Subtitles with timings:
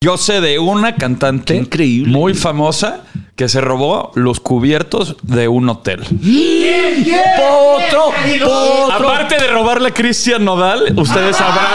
[0.00, 2.12] Yo sé de una cantante increíble.
[2.12, 3.00] muy famosa
[3.34, 6.04] que se robó los cubiertos de un hotel.
[6.04, 8.12] ¡Potro!
[8.44, 8.92] ¡Potro!
[8.92, 11.66] Aparte de robarle a Cristian Nodal, ustedes sabrán.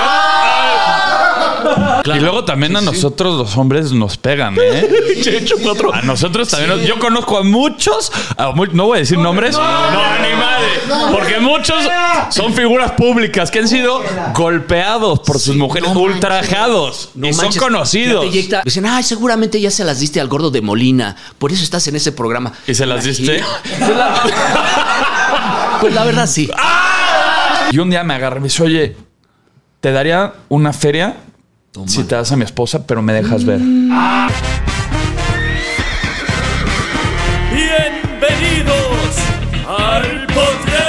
[2.05, 4.89] Y luego también a nosotros los hombres nos pegan, ¿eh?
[5.93, 6.69] A nosotros también.
[6.77, 11.11] nos- Yo conozco a muchos, a mu- no voy a decir nombres, no, ni madre,
[11.11, 11.77] porque muchos
[12.29, 14.01] son figuras públicas que han sido
[14.33, 16.13] golpeados por sus mujeres, no manches.
[16.15, 18.25] ultrajados No y son conocidos.
[18.65, 21.15] Dicen, ay, seguramente ya se las diste al gordo de Molina.
[21.37, 22.51] Por eso estás en ese programa.
[22.67, 23.41] ¿Y se las diste?
[23.83, 24.13] Pues la,
[25.81, 26.49] pues la verdad sí.
[27.71, 28.95] Y un día me agarré y me dice, oye,
[29.81, 31.17] te daría una feria
[31.73, 31.87] Toma.
[31.87, 33.57] si te das a mi esposa, pero me dejas ver.
[37.49, 39.17] Bienvenidos
[39.67, 40.83] al potrero.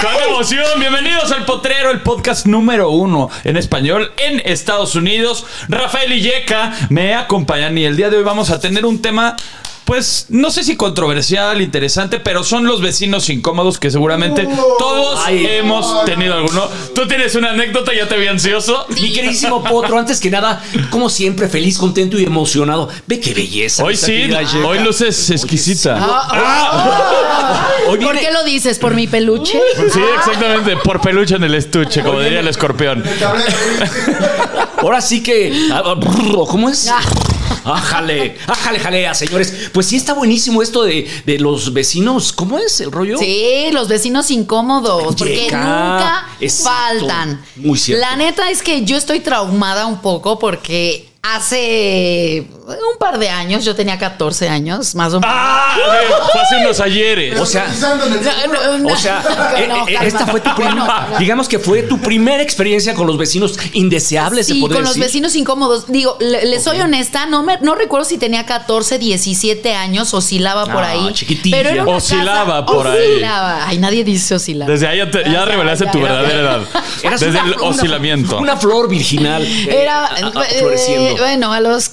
[0.00, 0.64] ¡Con emoción!
[0.78, 5.46] Bienvenidos al Potrero, el podcast número uno en español en Estados Unidos.
[5.68, 9.36] Rafael Illeca me acompañan y el día de hoy vamos a tener un tema,
[9.84, 14.48] pues no sé si controversial, interesante, pero son los vecinos incómodos que seguramente
[14.78, 15.44] todos Ay.
[15.46, 16.68] hemos tenido alguno.
[16.94, 18.86] Tú tienes una anécdota, ya te vi ansioso.
[18.90, 22.88] Mi queridísimo Potro, antes que nada, como siempre, feliz, contento y emocionado.
[23.06, 23.84] Ve qué belleza.
[23.84, 24.30] Hoy sí,
[24.64, 25.96] hoy luces exquisita.
[27.88, 28.78] Hoy ¿Por viene- qué lo dices?
[28.78, 29.58] ¿Por mi peluche?
[29.92, 33.02] Sí, exactamente, por peluche en el estuche, como diría el escorpión.
[34.78, 35.52] Ahora sí que.
[35.72, 35.94] ah, ah,
[36.48, 36.90] ¿Cómo es?
[37.64, 39.52] Ájale, ájale, jalea, señores.
[39.72, 42.32] Pues sí está buenísimo esto de, de los vecinos.
[42.32, 43.18] ¿Cómo es el rollo?
[43.18, 45.58] Sí, los vecinos incómodos, porque Llega.
[45.58, 47.06] nunca Exacto.
[47.08, 47.44] faltan.
[47.56, 48.04] Muy cierto.
[48.04, 53.64] La neta es que yo estoy traumada un poco porque hace un par de años,
[53.64, 55.34] yo tenía 14 años, más o menos.
[55.36, 55.74] ¡Ah!
[56.32, 57.38] Fue hace unos ayeres.
[57.40, 57.96] O sea, No,
[58.78, 59.22] no, o sea,
[59.56, 63.18] eh, no, eh, esta fue tu primera, digamos que fue tu primera experiencia con los
[63.18, 65.86] vecinos indeseables, se Sí, podría con los vecinos incómodos.
[65.88, 70.64] Digo, le, le soy honesta, no me no recuerdo si tenía 14, 17 años, oscilaba
[70.66, 71.12] por Ah, ahí.
[71.12, 71.56] chiquitilla.
[71.56, 72.98] Pero era una Oscilaba casa- por ahí.
[73.12, 73.66] Oscilaba.
[73.66, 74.68] Ay, nadie dice oscilar.
[74.68, 76.60] Desde ahí ya, te- ya revelaste tu verdadera edad.
[77.02, 78.38] Eras Desde una- el oscilamiento.
[78.38, 79.42] Una, flor virginal.
[79.42, 81.16] eh, Era eh, floreciendo.
[81.16, 81.88] bueno, a los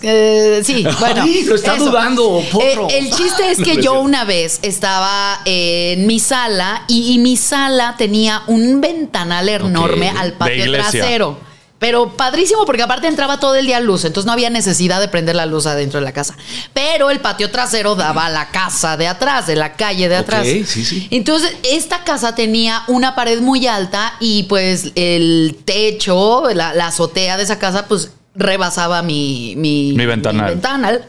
[0.60, 1.24] eh, sí, bueno.
[1.24, 2.90] Ay, lo está dudando, potro.
[2.90, 7.18] Eh, el chiste es que no yo una vez estaba en mi sala y, y
[7.20, 11.50] mi sala tenía un ventanal enorme al patio trasero.
[11.80, 15.38] Pero padrísimo porque aparte entraba todo el día luz, entonces no había necesidad de prender
[15.38, 16.36] la luz adentro de la casa.
[16.74, 20.46] Pero el patio trasero daba a la casa de atrás, de la calle de atrás.
[20.46, 21.08] sí, sí.
[21.10, 27.38] Entonces, esta casa tenía una pared muy alta y pues el techo, la, la azotea
[27.38, 29.94] de esa casa, pues rebasaba mi, mi,
[30.48, 31.06] Mi ventanal.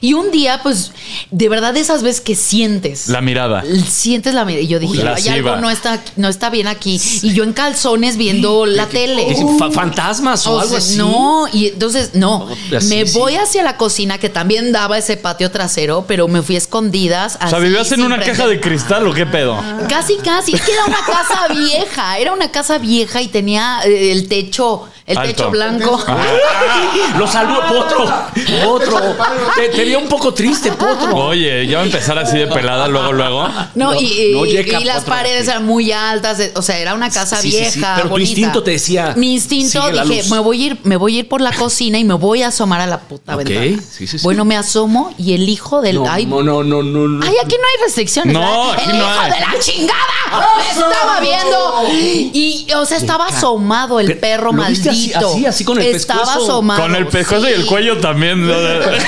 [0.00, 0.92] Y un día, pues,
[1.30, 3.08] de verdad, de esas veces que sientes.
[3.08, 3.62] La mirada.
[3.88, 4.62] Sientes la mirada.
[4.62, 7.00] Y yo dije, hay algo no está, no está bien aquí.
[7.22, 9.36] Y yo en calzones viendo la tele.
[9.72, 10.96] Fantasmas o, O algo sea, así.
[10.96, 12.48] No, y entonces no.
[12.70, 13.18] No, así, me sí.
[13.18, 17.36] voy hacia la cocina que también daba ese patio trasero, pero me fui a escondidas.
[17.36, 19.58] O sea, así, ¿vivías en una prender- caja de cristal o qué pedo?
[19.88, 20.54] Casi, casi.
[20.54, 22.18] Es que era una casa vieja.
[22.18, 25.30] Era una casa vieja y tenía eh, el techo, el Alto.
[25.34, 26.02] techo blanco.
[27.18, 28.06] Lo salvó Potro.
[28.64, 29.16] Potro.
[29.62, 31.14] Te, te vio un poco triste, Potro.
[31.16, 33.48] Oye, ya va a empezar así de pelada luego, luego.
[33.74, 36.78] No, No, y, y- no llega y las paredes eran muy altas, eh, o sea,
[36.78, 37.92] era una casa Sí, sí, sí, vieja.
[37.96, 38.30] pero tu bonita.
[38.30, 40.30] instinto te decía, Mi instinto sigue la dije, luz.
[40.30, 42.48] me voy a ir, me voy a ir por la cocina y me voy a
[42.48, 43.82] asomar a la puta Ok, ventana.
[43.90, 44.24] sí, sí, sí.
[44.24, 45.96] Bueno, me asomo y el hijo del.
[45.96, 47.24] No, ay, no, no, no, no, no.
[47.26, 48.32] Ay, aquí no hay restricciones.
[48.34, 48.72] No, ¿verdad?
[48.72, 49.30] aquí el no hijo hay.
[49.32, 49.98] de la chingada.
[50.56, 52.32] Me estaba viendo.
[52.34, 55.18] Y, o sea, estaba asomado el Pero, perro ¿lo viste maldito.
[55.18, 56.44] así- así, así con el Estaba pescuezo?
[56.44, 56.82] asomado.
[56.82, 57.68] Con el pescuezo y el sí.
[57.68, 58.46] cuello también.
[58.46, 58.52] ¿no?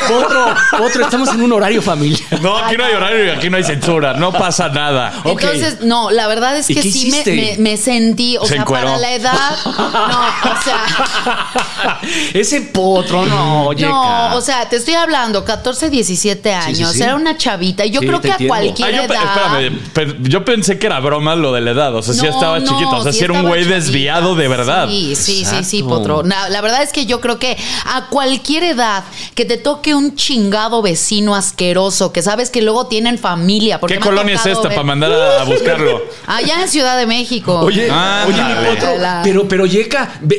[0.09, 2.41] Potro, Otro, otro, estamos en un horario familiar.
[2.43, 4.15] No, aquí no hay horario y aquí no hay censura.
[4.15, 5.13] No pasa nada.
[5.25, 7.57] Entonces, no, la verdad es ¿Y que sí me, hiciste?
[7.59, 8.87] me- me sentí, o Se sea, encueró.
[8.87, 12.01] para la edad, no, o sea,
[12.35, 13.89] Ese potro, no, Yeka.
[13.89, 17.03] no, o sea, te estoy hablando, 14, 17 años, sí.
[17.03, 18.55] era una chavita, y yo Sí, creo que a entiendo.
[18.55, 19.63] Ah, cualquier yo, pe- edad...
[19.63, 21.95] espérame, yo pensé que era broma lo de la edad.
[21.95, 22.91] O sea, sí No, estaba no, chiquito.
[22.97, 23.75] O sea, sí sí era un güey chavita.
[23.77, 24.89] desviado de verdad.
[24.89, 25.83] Sí, sí, sí, sí.
[25.83, 26.23] Potro.
[26.23, 29.05] La verdad es que yo creo que a cualquier edad
[29.35, 33.79] que te toque un chingado vecino asqueroso, que sabes que luego tienen familia.
[33.79, 36.03] porque ¿Qué colonia es esta ver- para mandar a, a buscarlo?
[36.27, 37.59] Allá en Ciudad de México.
[37.61, 38.33] Oye, Ándale.
[38.33, 39.67] oye, mi potro, La- pero, pero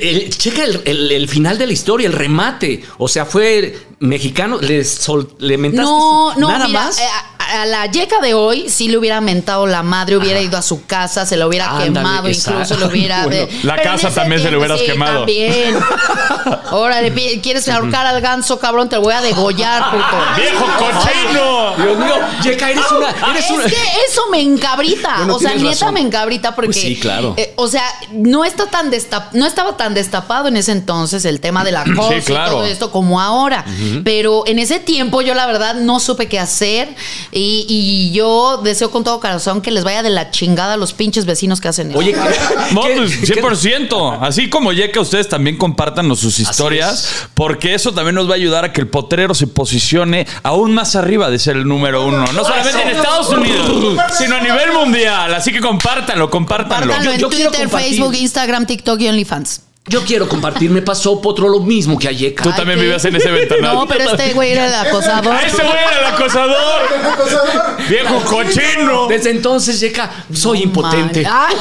[0.02, 2.84] el- checa el, el- el final de la historia, el remate.
[2.98, 7.00] O sea, fue mexicano, le, sol- le mentaste No, no, nada mira, más.
[7.00, 7.04] eh,
[7.56, 10.86] a, la yeca de hoy sí le hubiera mentado la madre, hubiera ido a su
[10.86, 12.52] casa, se lo hubiera Ándale, quemado, exacto.
[12.62, 13.16] incluso lo hubiera.
[13.26, 15.20] Bueno, la casa también se le hubieras sí, quemado.
[15.20, 15.76] También.
[16.72, 17.12] Órale,
[17.42, 18.90] ¿quieres ahorcar al ganso, cabrón?
[18.90, 20.06] Te lo voy a degollar, puto.
[20.36, 21.76] ¡Viejo cochino!
[21.78, 23.10] Dios mío, Yeka, eres una.
[23.32, 23.64] Eres Es una...
[23.66, 23.76] que
[24.08, 25.16] eso me encabrita.
[25.18, 25.94] Bueno, o sea, neta razón.
[25.94, 26.68] me encabrita porque.
[26.68, 27.34] Pues sí, claro.
[27.38, 31.40] eh, o sea, no está tan destap- no estaba tan destapado en ese entonces el
[31.40, 32.52] tema de la cosa claro.
[32.52, 33.66] y todo esto como ahora.
[34.04, 36.90] Pero en ese tiempo yo la verdad no supe qué hacer.
[37.32, 40.94] Y, y yo deseo con todo corazón que les vaya de la chingada a los
[40.94, 42.00] pinches vecinos que hacen eso.
[42.00, 44.18] Oye, ¿qué- No, qué- pues qué- 100%.
[44.22, 48.66] Así como Yeka, ustedes también compártanos sus historias, porque eso también nos va a ayudar
[48.66, 52.26] a que el potrero se posicione aún más arriba de ser el número uno.
[52.34, 55.34] No solamente en Estados Unidos, sino a nivel mundial.
[55.34, 56.88] Así que compártanlo, compártanlo.
[56.88, 57.70] Compártanlo en Yo- yo quiero Twitter.
[57.70, 59.62] Facebook, Instagram, TikTok y OnlyFans.
[59.88, 62.42] Yo quiero compartir, me pasó potro lo mismo que a Yeka.
[62.44, 63.76] Tú también vivías en ese ventanal.
[63.76, 65.32] No, pero este güey era el acosador.
[65.36, 66.82] ¡Ah, ese güey era el acosador!
[67.88, 69.08] ¡Viejo cochino!
[69.08, 71.24] Desde entonces, Yeka, soy impotente.
[71.30, 71.56] Ay.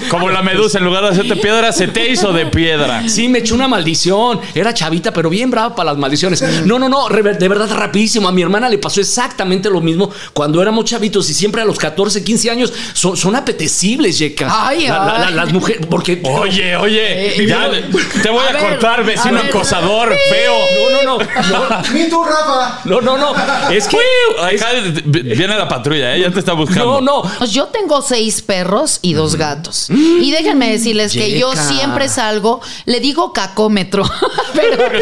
[0.08, 3.02] Como la medusa, en lugar de hacerte piedra, se te hizo de piedra.
[3.08, 4.40] Sí, me echó una maldición.
[4.54, 6.40] Era chavita, pero bien brava para las maldiciones.
[6.64, 8.28] No, no, no, de verdad rapidísimo.
[8.28, 11.76] A mi hermana le pasó exactamente lo mismo cuando éramos chavitos y siempre a los
[11.76, 14.46] 14, 15 años son, son apetecibles, Yeka.
[14.48, 15.34] Ay, La- la- la- ay.
[15.34, 16.20] las mujeres, porque...
[16.24, 17.70] Oye, oye, Eh, ya
[18.22, 19.50] te voy a, a ver, cortar, vecino a ver.
[19.50, 20.54] acosador, feo.
[20.90, 21.82] No, no, no.
[21.94, 22.80] Ni tú, Rafa.
[22.84, 23.32] No, no, no.
[23.70, 23.98] Es que...
[24.40, 24.68] Acá
[25.04, 26.20] viene la patrulla, ¿eh?
[26.20, 27.00] ya te está buscando.
[27.00, 27.30] No, no.
[27.38, 29.88] Pues Yo tengo seis perros y dos gatos.
[29.90, 34.04] Y déjenme decirles que yo siempre salgo, le digo cacómetro,
[34.54, 34.98] pero, pero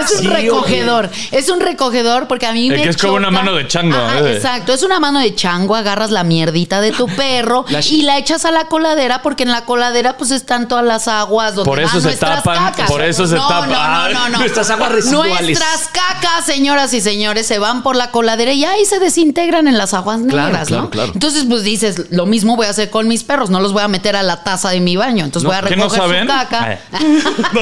[0.00, 1.10] es un Sí, recogedor.
[1.32, 3.96] Es un recogedor porque a mí El me que es como una mano de chango,
[3.96, 4.36] Ajá, eh.
[4.36, 8.18] Exacto, es una mano de chango, agarras la mierdita de tu perro La- y la
[8.18, 11.80] echas a la coladera porque en la coladera pues están todas las aguas donde Por
[11.80, 12.90] eso van se nuestras tapan, cacas.
[12.90, 13.70] por eso se no, tapan.
[13.70, 14.38] No, no, no, no.
[14.38, 15.40] Nuestras aguas residuales.
[15.58, 19.76] Nuestras cacas, señoras y señores, se van por la coladera y ahí se desintegran en
[19.78, 20.90] las aguas negras, claro, ¿no?
[20.90, 21.12] claro.
[21.14, 23.88] Entonces, pues dices, lo mismo voy a hacer con mis perros, no los voy a
[23.88, 26.22] meter a la taza de mi baño, entonces No, voy a ¿qué no recoger saben?
[26.22, 26.78] su caca.
[27.54, 27.60] No.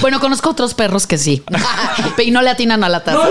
[0.00, 1.42] bueno, conozco otros perros que sí.
[2.24, 3.28] y no le atinan a la taza.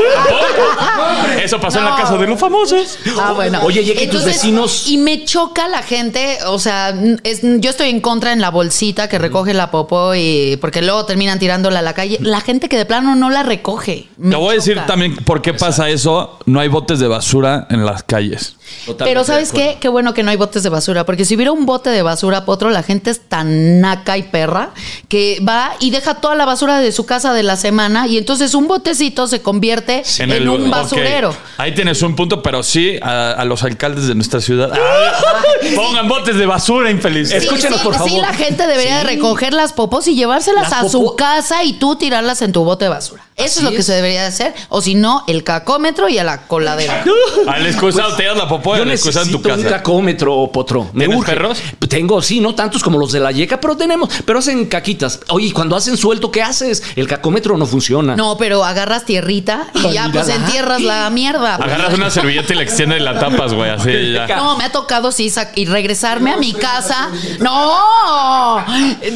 [1.43, 2.97] Eso pasó en la casa de los famosos.
[3.19, 3.59] Ah, bueno.
[3.63, 6.93] Oye, y que tus vecinos- Y me choca la gente, o sea,
[7.23, 11.05] es- yo estoy en contra en la bolsita que recoge la popó y porque luego
[11.05, 12.17] terminan tirándola a la calle.
[12.21, 14.09] La gente que de plano no la recoge.
[14.21, 16.39] Te voy a decir también por qué pasa eso.
[16.45, 18.56] No hay botes de basura en las calles.
[18.85, 19.77] Totalmente Pero ¿sabes qué?
[19.79, 22.45] Qué bueno que no hay botes de basura, porque si hubiera un bote de basura,
[22.45, 24.71] Potro, la gente es tan naca y perra
[25.09, 28.53] que va y deja toda la basura de su casa de la semana y entonces
[28.53, 31.35] un botecito se convierte en, un basurero.
[31.57, 34.71] Ahí tienes un punto, pero sí a, a los alcaldes de nuestra ciudad.
[35.29, 35.43] Ah,
[35.75, 37.29] pongan botes de basura, infeliz.
[37.29, 38.21] Sí, Escúchenos, sí, por Sí, favor.
[38.21, 41.95] la gente debería de recoger las popos y llevárselas Las a su casa y tú
[41.95, 43.26] tirarlas en tu bote de basura.
[43.37, 43.85] Eso Así es lo que es.
[43.85, 44.53] se debería de hacer.
[44.69, 47.03] O si no, el cacómetro y a la coladera.
[47.47, 49.75] Al excusado te das la popó y Yo al excusado en tu necesito un casa.
[49.77, 50.89] cacómetro, Potro.
[50.93, 51.31] Me ¿Tienes urge.
[51.33, 51.59] perros?
[51.87, 54.09] Tengo, sí, no tantos como los de la yeca, pero tenemos.
[54.25, 55.19] Pero hacen caquitas.
[55.29, 56.81] Oye, ¿y cuando hacen suelto, ¿qué haces?
[56.95, 58.15] El cacómetro no funciona.
[58.15, 60.33] No, pero agarras tierrita y ya pues mírala.
[60.45, 61.57] entierras la mierda.
[61.57, 61.69] güey.
[61.69, 64.25] Agarras una servilleta y la extiendes y la tapas, güey, así ya.
[64.35, 67.09] No, me ha tocado sí y regresarme a mi casa.
[67.39, 68.63] No,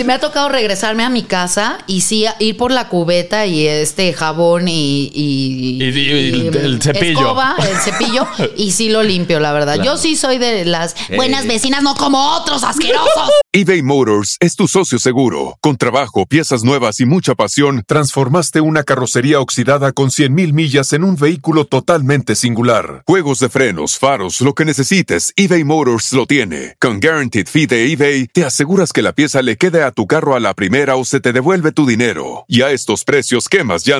[0.05, 3.65] me ha tocado regresarme a mi casa y sí a- ir por la cubeta y
[3.67, 7.19] este jabón y, y- Y- y- y el- el cepillo.
[7.19, 9.81] escoba, el cepillo y sí lo limpio, la verdad.
[9.83, 13.29] Yo sí soy de las buenas vecinas, no como otros asquerosos.
[13.53, 15.57] eBay Motors es tu socio seguro.
[15.61, 21.03] Con trabajo, piezas nuevas y mucha pasión, transformaste una carrocería oxidada con 100.000 millas en
[21.03, 23.03] un vehículo totalmente singular.
[23.05, 26.75] Juegos de frenos, faros, lo que necesites, eBay Motors lo tiene.
[26.79, 30.35] Con Guaranteed Fee de eBay, te aseguras que la pieza le quede a tu carro
[30.35, 32.45] a la primera o se te devuelve tu dinero.
[32.47, 33.83] Y a estos precios, quemas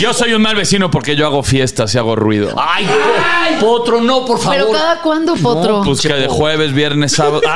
[0.00, 2.54] Yo soy un mal vecino porque yo hago fiestas y hago ruido.
[2.56, 2.86] Ay,
[3.60, 4.56] po- Potro, no, por favor.
[4.58, 5.82] Pero cada cuándo, Potro.
[5.84, 7.40] Pues que de jueves, viernes, sábado.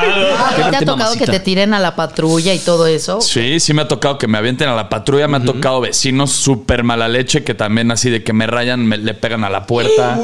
[0.51, 3.21] Ah, ¿Te ha tocado que te tiren a la patrulla y todo eso?
[3.21, 6.31] Sí, sí me ha tocado que me avienten a la patrulla, me ha tocado vecinos
[6.33, 9.67] súper mala leche que también así de que me rayan, me, le pegan a la
[9.67, 10.19] puerta.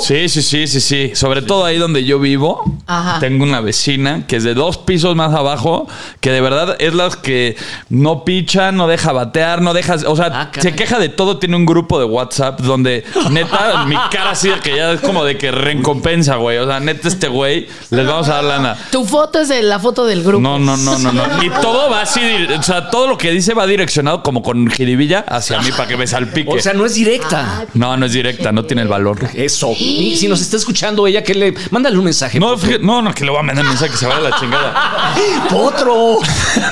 [0.00, 1.12] Sí, sí, sí, sí, sí.
[1.14, 3.18] Sobre todo ahí donde yo vivo, Ajá.
[3.20, 5.86] tengo una vecina que es de dos pisos más abajo,
[6.20, 7.56] que de verdad es la que
[7.88, 11.49] no picha, no deja batear, no deja, o sea, Ah, se queja de todo, tiene
[11.54, 15.36] un grupo de WhatsApp donde neta mi cara así de que ya es como de
[15.38, 16.58] que recompensa, güey.
[16.58, 18.76] O sea, neta este güey les vamos a dar lana.
[18.90, 20.40] Tu foto es de la foto del grupo.
[20.40, 21.42] No, no, no, no, no.
[21.42, 22.20] Y todo va así,
[22.58, 25.96] o sea, todo lo que dice va direccionado como con jiribilla hacia mí para que
[25.96, 26.50] me salpique.
[26.50, 27.66] O sea, no es directa.
[27.74, 29.18] no, no es directa, no tiene el valor.
[29.34, 29.72] Eso.
[29.78, 31.54] Y si nos está escuchando ella, que le.
[31.70, 32.38] Mándale un mensaje.
[32.40, 34.36] No, fíjate- no, no, que le voy a mandar mensaje que se vaya a la
[34.38, 35.14] chingada.
[35.50, 36.18] Potro.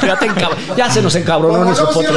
[0.03, 2.15] Ya, te encab- ya se nos encabronó nuestro potro.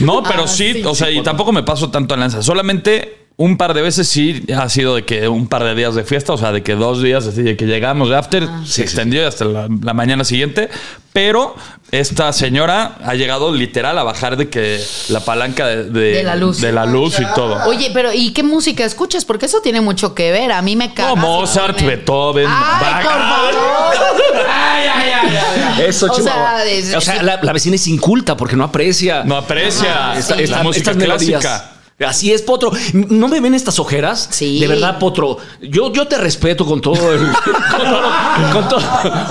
[0.00, 2.42] No, pero sí, o sea, y tampoco me paso tanto en lanza.
[2.42, 6.04] Solamente un par de veces sí ha sido de que un par de días de
[6.04, 9.28] fiesta, o sea, de que dos días así de que llegamos de after, se extendió
[9.28, 10.70] hasta la, la mañana siguiente.
[11.12, 11.54] Pero
[11.90, 16.60] esta señora ha llegado literal a bajar de que la palanca de, De la luz.
[16.62, 17.58] de la luz y todo.
[17.68, 19.24] Oye, pero ¿y qué música escuchas?
[19.26, 20.50] Porque eso tiene mucho que ver.
[20.52, 21.10] A mí me caga.
[21.10, 23.54] No, Mozart, Beethoven, Ay, por favor.
[24.48, 25.36] Ay, ay, ay,
[25.78, 25.84] ay.
[25.86, 26.56] Eso, O Chihuahua.
[26.62, 29.24] sea, es- O sea, la, la vecina es inculta porque no aprecia.
[29.24, 31.64] No aprecia esta- la esta- música melodías.
[32.04, 32.70] Así es, Potro.
[32.92, 34.28] ¿No me ven estas ojeras?
[34.30, 34.60] Sí.
[34.60, 35.38] De verdad, Potro.
[35.62, 37.20] Yo, yo te respeto con todo el.
[37.72, 38.80] con todo, con todo-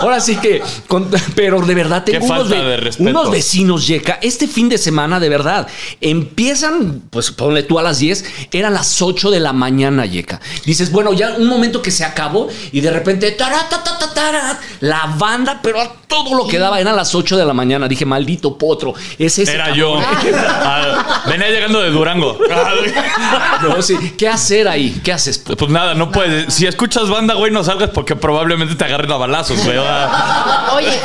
[0.01, 0.63] Ahora sí que.
[0.87, 3.07] con- pero de verdad, tengo Qué unos, respeto.
[3.09, 4.17] unos vecinos, Yeca.
[4.19, 5.67] Este fin de semana, de verdad,
[6.01, 10.41] empiezan, pues ponle tú a las 10, eran las 8 de la mañana, Yeca.
[10.65, 13.31] Dices, bueno, ya un momento que se acabó y de repente.
[13.33, 15.93] tará, ta, ta, ta, tará, la banda, pero a
[16.23, 17.87] todo lo que daba eran las 8 de la mañana.
[17.87, 18.93] Dije, maldito Potro.
[19.19, 19.79] Es ese Era cabrón.
[19.79, 19.99] yo.
[20.67, 22.37] Ah, venía llegando de Durango.
[23.61, 23.95] No, sí.
[24.17, 24.99] ¿Qué hacer ahí?
[25.03, 25.39] ¿Qué haces?
[25.39, 26.53] Pues nada, no puedes.
[26.53, 29.77] Si escuchas banda, güey, no salgas porque probablemente te agarren a balazos, güey.
[29.77, 30.99] Oye,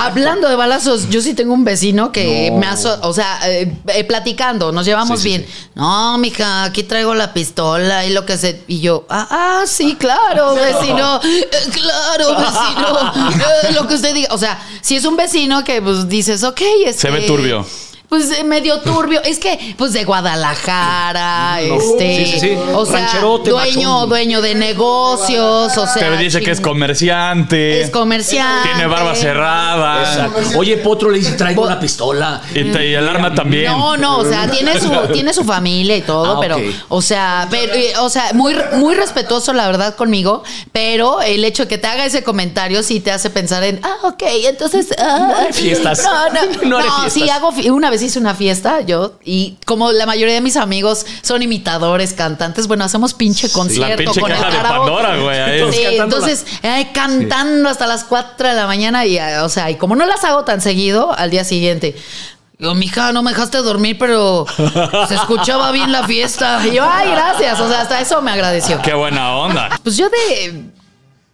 [0.00, 4.04] hablando de balazos, yo sí tengo un vecino que me aso, o sea, eh, eh,
[4.04, 5.46] platicando, nos llevamos Sí, sí, bien.
[5.74, 9.96] No, mija, aquí traigo la pistola y lo que se y yo, ah, ah, sí,
[9.98, 13.12] claro, vecino, eh, claro, vecino,
[13.62, 14.45] eh, lo que usted diga, o sea,
[14.80, 17.66] si es un vecino que pues dices, ok, este, Se ve turbio.
[18.08, 19.20] Pues eh, medio turbio.
[19.24, 22.24] Es que, pues de Guadalajara, este.
[22.24, 22.58] Sí, sí, sí.
[22.74, 24.08] O sea, dueño, machón.
[24.08, 25.76] dueño de negocios.
[25.76, 25.94] O sea.
[25.98, 27.80] Pero dice que es comerciante.
[27.80, 28.68] Es comerciante.
[28.68, 30.00] Tiene barba cerrada.
[30.02, 30.58] Exacto.
[30.58, 32.40] Oye, Potro le dice, traigo la pistola.
[32.54, 33.64] Y, te- y el arma también.
[33.72, 36.58] No, no, o sea, tiene su, tiene su familia y todo, Ah, pero,
[36.88, 41.64] o sea, pero, eh, o sea, muy, muy respetuoso, la verdad, conmigo, pero el hecho
[41.64, 44.88] de que te haga ese comentario sí te hace pensar en, ah, ok, entonces.
[44.98, 46.02] ah, haré fiestas.
[46.04, 47.12] No, no, No haré no, fiestas.
[47.12, 51.06] sí, hago, una vez hice una fiesta, yo, y como la mayoría de mis amigos
[51.22, 53.90] son imitadores, cantantes, bueno, hacemos pinche concierto.
[53.90, 54.90] La pinche con el de karaoke.
[54.90, 55.72] Pandora, güey.
[55.72, 59.76] Sí, entonces, eh, cantando hasta las 4 de la mañana y, eh, o sea, y
[59.76, 61.96] como no las hago tan seguido, al día siguiente.
[62.58, 64.46] Yo, mija, no me dejaste dormir, pero
[65.08, 66.66] se escuchaba bien la fiesta.
[66.66, 67.60] Y yo, ay, gracias.
[67.60, 68.80] O sea, hasta eso me agradeció.
[68.80, 69.78] Qué buena onda.
[69.82, 70.64] Pues yo de.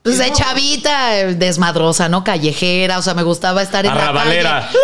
[0.02, 2.24] Pues de chavita, eh, desmadrosa, ¿no?
[2.24, 4.54] Callejera, o sea, me gustaba estar en Arrabalera.
[4.54, 4.78] la calle.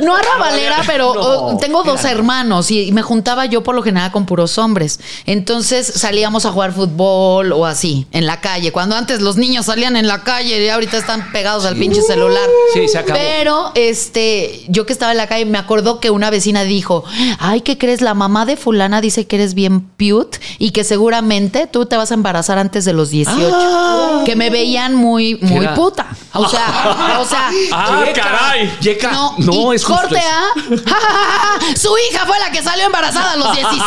[0.00, 2.16] No, no arrabalera, pero No, oh, tengo dos claro.
[2.18, 5.00] hermanos y me juntaba yo por lo general con puros hombres.
[5.26, 8.72] Entonces salíamos a jugar fútbol o así, en la calle.
[8.72, 12.48] Cuando antes los niños salían en la calle y ahorita están pegados al pinche celular.
[12.72, 13.18] Sí, se acabó.
[13.18, 17.04] Pero, este, yo que estaba en la calle, me acordó que una vecina dijo,
[17.38, 18.00] ay, ¿qué crees?
[18.00, 22.12] La mamá de fulana dice que eres bien cute y que seguramente tú te vas
[22.12, 24.22] a embarazar antes de los 18.
[24.24, 25.74] Que me veían muy, muy era?
[25.74, 26.06] puta.
[26.34, 27.50] O sea, o sea...
[27.72, 28.76] Ah, Yeca, caray.
[28.80, 33.32] Yeca, No, no, y es justo corte a su hija fue la que salió embarazada
[33.32, 33.82] a los 16.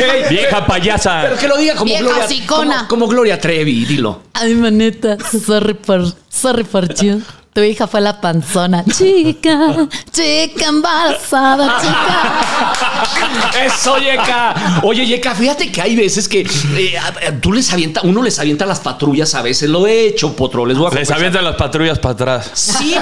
[0.00, 1.22] Ey, Vieja payasa.
[1.22, 2.46] Pero que lo diga como Vieja Gloria.
[2.46, 4.22] Como, como Gloria Trevi, dilo.
[4.34, 7.18] Ay, maneta, se, repar- se repartió.
[7.54, 8.84] Tu hija fue la panzona.
[8.90, 13.64] Chica, chica embarazada, chica.
[13.64, 14.80] Eso, Yeka.
[14.82, 18.40] Oye, Yeka, fíjate que hay veces que eh, a- a- tú les avienta, uno les
[18.40, 19.70] avienta las patrullas a veces.
[19.70, 20.66] Lo he hecho, potro.
[20.66, 22.50] Les voy a Les avientan las patrullas para atrás.
[22.54, 22.96] Sí.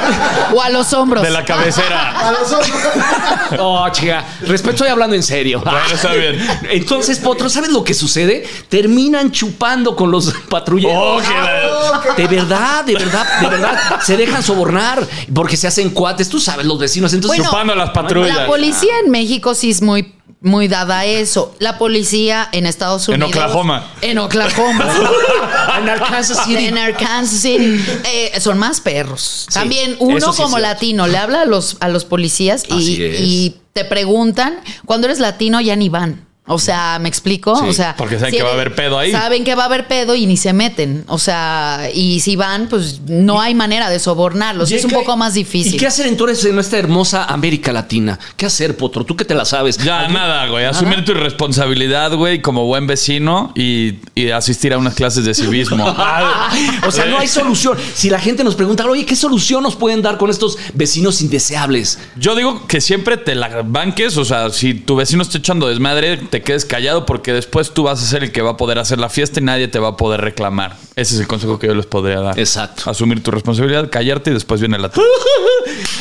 [0.54, 1.22] O a los hombros.
[1.22, 2.14] De la cabecera.
[3.58, 4.24] Oh, chica.
[4.42, 5.60] Respeto, estoy hablando en serio.
[5.62, 6.38] Bueno, está bien.
[6.70, 8.46] Entonces, potro, ¿sabes lo que sucede?
[8.68, 10.96] Terminan chupando con los patrulleros.
[10.96, 14.00] Oh, la- De verdad, de verdad, de verdad.
[14.02, 16.28] Se dejan sobornar porque se hacen cuates.
[16.28, 17.12] Tú sabes, los vecinos.
[17.12, 18.36] Entonces, Bueno, Chupando las patrullas.
[18.36, 21.54] La policía en México sí es muy, muy dada a eso.
[21.58, 23.30] La policía en Estados En Unidos.
[23.30, 23.90] Oklahoma.
[24.00, 24.92] En Oklahoma.
[25.78, 26.66] en Arkansas City.
[26.66, 27.80] En Arkansas City.
[28.04, 29.46] eh, son más perros.
[29.48, 33.56] Sí, También uno sí como latino le habla a los, a los policías y, y
[33.72, 36.26] te preguntan, cuando eres latino ya ni van.
[36.44, 37.54] O sea, ¿me explico?
[37.54, 39.12] Sí, o sea, porque saben si que va a haber pedo ahí.
[39.12, 41.04] Saben que va a haber pedo y ni se meten.
[41.06, 44.72] O sea, y si van, pues no hay manera de sobornarlos.
[44.72, 45.74] es un poco más difícil.
[45.74, 48.18] ¿Y qué hacer entonces en esta hermosa América Latina?
[48.36, 49.04] ¿Qué hacer, Potro?
[49.04, 49.78] Tú que te la sabes.
[49.78, 50.64] Ya, nada, güey.
[50.64, 55.84] Asumir tu responsabilidad, güey, como buen vecino y, y asistir a unas clases de civismo.
[56.86, 57.78] o sea, no hay solución.
[57.94, 62.00] Si la gente nos pregunta, oye, ¿qué solución nos pueden dar con estos vecinos indeseables?
[62.16, 66.31] Yo digo que siempre te la banques, o sea, si tu vecino está echando desmadre,
[66.32, 68.98] te quedes callado porque después tú vas a ser el que va a poder hacer
[68.98, 70.78] la fiesta y nadie te va a poder reclamar.
[70.96, 72.40] Ese es el consejo que yo les podría dar.
[72.40, 72.88] Exacto.
[72.88, 75.04] Asumir tu responsabilidad, callarte y después viene la tuya.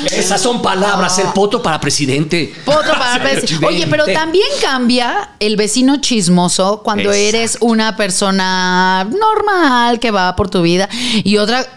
[0.10, 2.54] Esas son palabras, el potro para presidente.
[2.64, 3.66] Potro para presidente.
[3.66, 7.38] Oye, pero también cambia el vecino chismoso cuando Exacto.
[7.38, 10.88] eres una persona normal que va por tu vida
[11.26, 11.68] y otra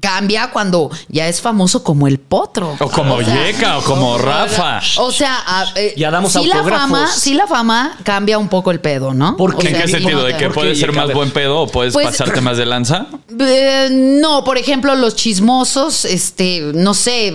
[0.00, 2.76] cambia cuando ya es famoso como el potro.
[2.78, 4.80] O como O sea, Yeka o como Rafa.
[4.98, 8.70] O sea, a- eh, Ya damos sí la fama, sí la fama cambia un poco
[8.70, 9.36] el pedo, ¿no?
[9.36, 9.66] ¿Por qué?
[9.66, 10.22] O ¿En sea, qué sentido?
[10.24, 12.58] ¿De que- que ¿Por qué, puedes ser más buen pedo o puedes Pues- pasarte más
[12.58, 13.06] de lanza?
[13.40, 13.88] Eh,
[14.20, 17.28] no, por ejemplo, los chismosos, este, no sé.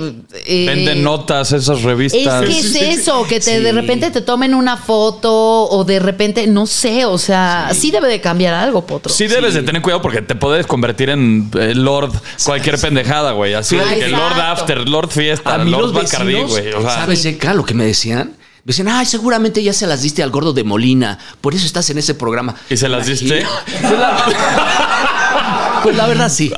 [0.45, 2.43] eh, Venden notas esas Es revistas.
[2.45, 3.63] que es eso, que te, Sí.
[3.63, 5.31] de repente te tomen una foto
[5.69, 9.11] o de repente, no sé, o sea, sí, debe de cambiar algo, Potro.
[9.11, 12.11] Sí debes de tener cuidado porque te puedes convertir en eh, Lord
[12.43, 13.53] cualquier pendejada, güey.
[13.53, 14.39] Así de que Lord.
[14.39, 16.73] After, Lord Fiesta, A mí Lord los Bacardi, güey.
[16.73, 18.35] O sea, ¿sabes, Yeka, lo que me decían?
[18.65, 21.19] Me decían, ay, seguramente ya se las diste al gordo de Molina.
[21.41, 22.55] Por eso estás en ese programa.
[22.69, 23.45] ¿Y se las diste?
[23.81, 26.53] Pues la, pues la verdad sí.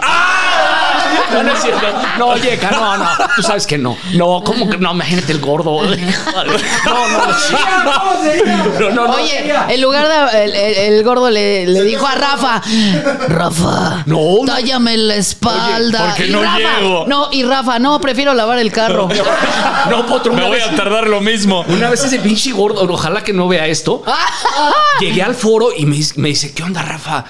[1.35, 1.85] No, no es cierto.
[2.17, 3.07] No, Yeka, no, no.
[3.35, 3.97] Tú sabes que no.
[4.13, 4.91] No, ¿cómo que no?
[4.91, 5.81] Imagínate el gordo.
[5.83, 5.97] No, no,
[6.47, 7.35] no.
[7.75, 9.13] No, no, no.
[9.13, 12.61] Oye, en lugar de el, el- el gordo le, le dijo a Rafa,
[13.27, 14.45] Rafa, No, no.
[14.45, 15.99] tállame la espalda.
[16.03, 17.05] Oye, porque Y no Rafa, llego.
[17.07, 19.07] No, y Rafa, no, prefiero lavar el carro.
[19.89, 21.65] No, Potro, me voy vez, a tardar lo mismo.
[21.67, 24.03] una vez ese pinche gordo, ojalá que no vea esto.
[24.99, 27.25] Llegué al foro y me, me dice, ¿qué onda, Rafa?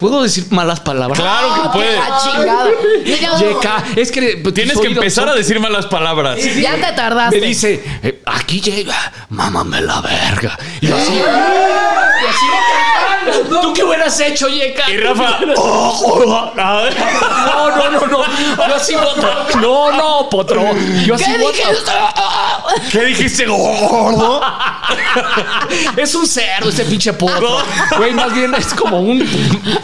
[0.00, 1.18] ¿Puedo decir malas palabras?
[1.20, 1.96] Claro que Ah, puede.
[1.96, 3.38] la chingada.
[3.38, 6.38] Yeka, es que pues, Tienes que empezar son- a decir malas palabras.
[6.56, 7.38] Ya te tardaste.
[7.38, 10.58] Me dice, eh, aquí llega, mámame la verga.
[10.80, 12.46] Y así, y así
[13.48, 14.90] ¿Tú qué hubieras hecho, Yeka?
[14.90, 16.54] Y Rafa, No,
[17.76, 18.24] no, no, no.
[18.68, 19.30] Yo así, potro.
[19.60, 20.62] No, no, potro.
[21.04, 21.50] Yo así, ¿Qué potro.
[21.50, 21.92] dijiste?
[22.92, 24.40] ¿qué dijiste, gordo?
[25.96, 27.58] Es un cerdo ese pinche potro.
[27.96, 29.20] Güey, más bien es como un.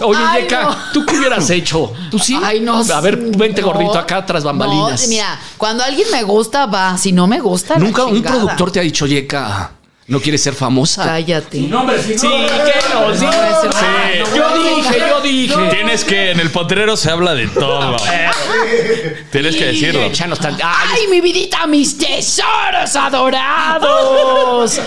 [0.01, 0.77] Oye, Ay, Yeka, no.
[0.93, 1.93] ¿tú qué hubieras hecho?
[2.11, 2.39] ¿Tú sí?
[2.43, 2.83] Ay, no.
[2.93, 5.03] A ver, vente no, gordito acá tras bambalinas.
[5.03, 6.97] no, mira, cuando alguien me gusta, va.
[6.99, 9.71] Si no me gusta, la Nunca un productor te ha dicho, Yeka,
[10.09, 11.05] no quieres ser famosa.
[11.05, 11.59] Cállate.
[11.59, 13.27] Sí, que nos Sí.
[14.37, 15.69] Yo dije, yo dije.
[15.71, 17.97] Tienes que, en el potrero se habla de todo.
[19.33, 20.03] Tienes que decirlo.
[20.03, 24.81] Échanos tan- Ay, ¡Ay, mi vidita, mis tesoros adorados!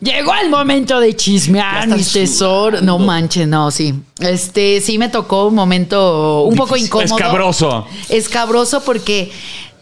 [0.00, 2.82] Llegó el momento de chismear, mis tesoros.
[2.82, 3.94] No manches, no, sí.
[4.18, 7.16] Este, sí me tocó un momento un poco incómodo.
[7.16, 7.86] Escabroso.
[8.10, 9.32] Escabroso porque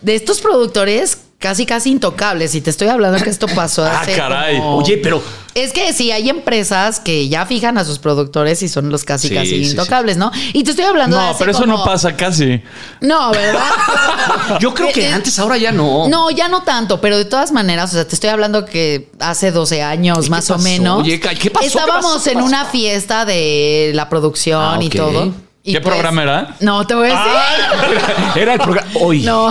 [0.02, 2.54] de estos productores casi, casi intocables.
[2.54, 4.58] Y te estoy hablando que esto pasó Ah, hace caray.
[4.58, 5.22] como- Oye, pero
[5.54, 9.28] es que sí, hay empresas que ya fijan a sus productores y son los casi,
[9.28, 9.70] Sí, casi sí, sí.
[9.70, 10.30] intocables, ¿no?
[10.52, 12.62] Y te estoy hablando de No, pero eso como- no pasa casi.
[13.00, 13.64] No, ¿verdad?
[14.60, 16.08] yo creo que Eh, eh, antes, ahora ya no.
[16.08, 19.50] No, ya no tanto, pero de todas maneras, o sea, te estoy hablando que hace
[19.50, 21.02] 12 años ¿Y más qué o menos.
[21.02, 21.60] Oye, ¿qué pasó?
[21.60, 22.30] ¿Qué Estábamos pasó?
[22.30, 25.32] en una fiesta de la producción Ah, y todo.
[25.68, 26.56] Y ¿Qué programa era?
[26.60, 28.42] No, te voy a decir.
[28.42, 28.88] Era el programa.
[29.00, 29.20] Hoy.
[29.22, 29.50] No.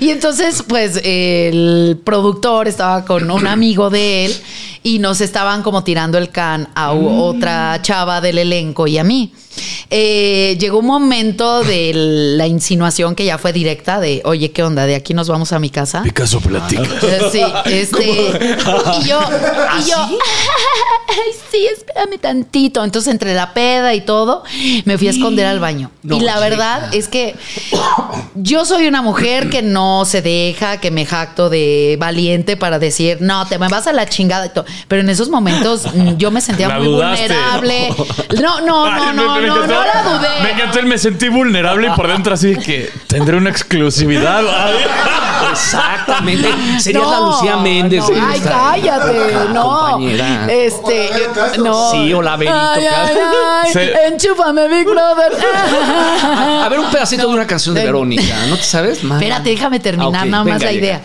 [0.00, 4.36] y entonces, pues, el productor estaba con un amigo de él
[4.82, 7.20] y nos estaban como tirando el can a Mm.
[7.20, 9.32] otra chava del elenco y a mí.
[9.90, 11.92] Eh, llegó un momento de
[12.36, 14.86] la insinuación que ya fue directa de, oye, ¿qué onda?
[14.86, 16.02] De aquí nos vamos a mi casa.
[16.02, 16.82] Picasso platica.
[16.82, 18.04] Eh, Sí, este.
[18.10, 19.20] Y yo,
[19.78, 19.96] y yo,
[21.08, 22.82] ay, sí, espérame tantito.
[22.84, 24.42] Entonces, entre la peda y todo,
[24.84, 25.90] me fui a esconder al baño.
[26.02, 26.96] No, y la verdad chica.
[26.96, 27.34] es que
[28.34, 33.18] yo soy una mujer que no se deja, que me jacto de valiente para decir,
[33.20, 34.64] no, te me vas a la chingada y todo.
[34.88, 35.84] Pero en esos momentos
[36.16, 37.22] yo me sentía La muy dudaste.
[37.28, 37.88] vulnerable.
[38.40, 40.28] No, no, no, no, me- no, no, la dudé.
[40.42, 44.42] Me encantó el me sentí vulnerable y por dentro así de que tendré una exclusividad.
[45.52, 46.48] Exactamente.
[46.78, 48.04] Serías la No, Lucía Méndez.
[48.08, 49.62] no, ay, cállate, no.
[49.62, 50.46] compañera.
[50.52, 51.10] Este,
[51.58, 51.90] no.
[51.90, 53.16] Sí, hola, Benito, Ay, ay,
[53.64, 55.32] ay, Se- enchúfame, Big Brother.
[56.62, 58.46] A ver, un pedacito de una canción de de- Verónica.
[58.48, 59.02] ¿No te sabes?
[59.04, 59.20] Mana.
[59.20, 61.00] Espérate, déjame terminar Ah, nada más venga, la llega.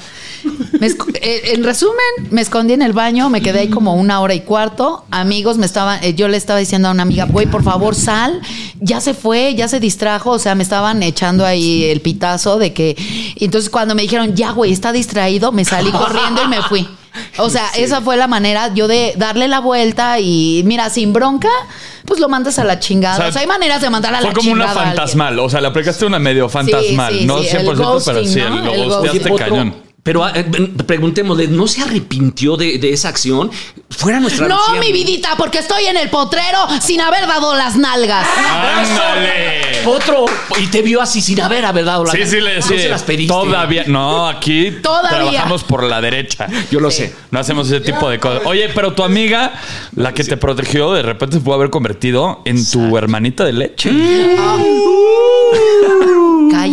[0.80, 1.96] Me eh, en resumen,
[2.32, 5.06] me escondí en el baño, me quedé ahí como una hora y cuarto.
[5.12, 8.42] Amigos, me estaban, eh, yo le estaba diciendo a una amiga, güey, por favor, sal.
[8.80, 10.32] Ya se fue, ya se distrajo.
[10.32, 12.96] O sea, me estaban echando ahí el pitazo de que.
[13.40, 16.88] entonces, cuando me dijeron, ya, güey, está distraído, me salí corriendo y me fui.
[17.38, 21.50] O sea, esa fue la manera yo de darle la vuelta y mira, sin bronca,
[22.06, 23.26] pues lo mandas a la chingada.
[23.26, 24.86] O O sea, hay maneras de mandar a la Fue como una chingada.
[24.88, 25.40] fantasmal.
[25.40, 27.14] O sea, le aplicaste una medio fantasmal.
[27.14, 28.74] sí, no sí, 100%, el pero sí, ¿no?
[28.74, 29.87] el El cañón.
[30.08, 30.46] Pero eh,
[30.86, 33.52] preguntémosle, ¿no se arrepintió de, de esa acción?
[33.89, 37.76] Fuera nuestra No, Lucía mi vidita, porque estoy en el potrero sin haber dado las
[37.76, 38.26] nalgas.
[38.38, 39.86] ¡Ándale!
[39.86, 40.24] Otro,
[40.62, 42.88] y te vio así sin haber haber dado la Sí, sí, le No sí, se
[42.88, 43.34] las pediste.
[43.34, 43.84] Todavía.
[43.88, 45.10] No, aquí Todavía.
[45.10, 46.48] trabajamos por la derecha.
[46.72, 47.13] Yo lo sé.
[47.32, 48.43] No hacemos ese tipo de cosas.
[48.46, 49.60] Oye, pero tu amiga,
[49.93, 53.91] la que te protegió, de repente se pudo haber convertido en tu hermanita de leche.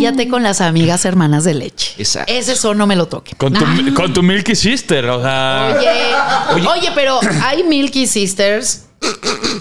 [0.05, 1.93] Cállate con las amigas hermanas de leche.
[1.97, 2.31] Exacto.
[2.31, 3.09] Ese son no me lo.
[3.09, 3.77] Con tu, Ah.
[3.95, 5.75] con tu Milky Sister, o sea.
[6.53, 8.83] Oye, oye, pero hay Milky Sisters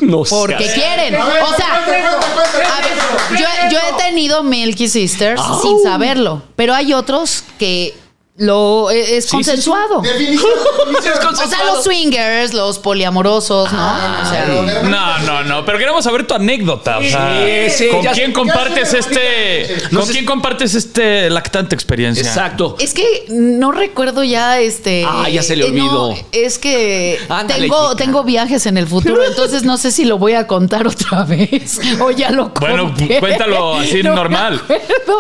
[0.01, 1.15] No porque quieren.
[1.17, 7.45] O sea, a ver, yo, yo he tenido Milky Sisters sin saberlo, pero hay otros
[7.59, 7.95] que
[8.37, 9.99] lo e, es consensuado.
[10.01, 10.05] O
[11.49, 13.87] sea, los swingers, los poliamorosos, ¿no?
[14.23, 14.47] O sea,
[14.85, 16.99] No, no, no, pero queremos saber tu anécdota.
[16.99, 19.77] O sea, Sí, sí, ¿con ya- quién compartes este.
[19.91, 22.23] No ¿Con sé- quién compartes este lactante experiencia?
[22.27, 22.77] Exacto.
[22.79, 25.05] Es que no recuerdo ya este.
[25.07, 26.27] Ah, ya se le eh, no, olvidó.
[26.33, 28.05] es que Ándale, tengo, chica.
[28.05, 31.81] tengo viajes en el futuro, entonces no sé si lo voy a contar otra vez
[32.01, 33.19] o ya lo Bueno, conté.
[33.21, 34.61] cuéntalo así No normal.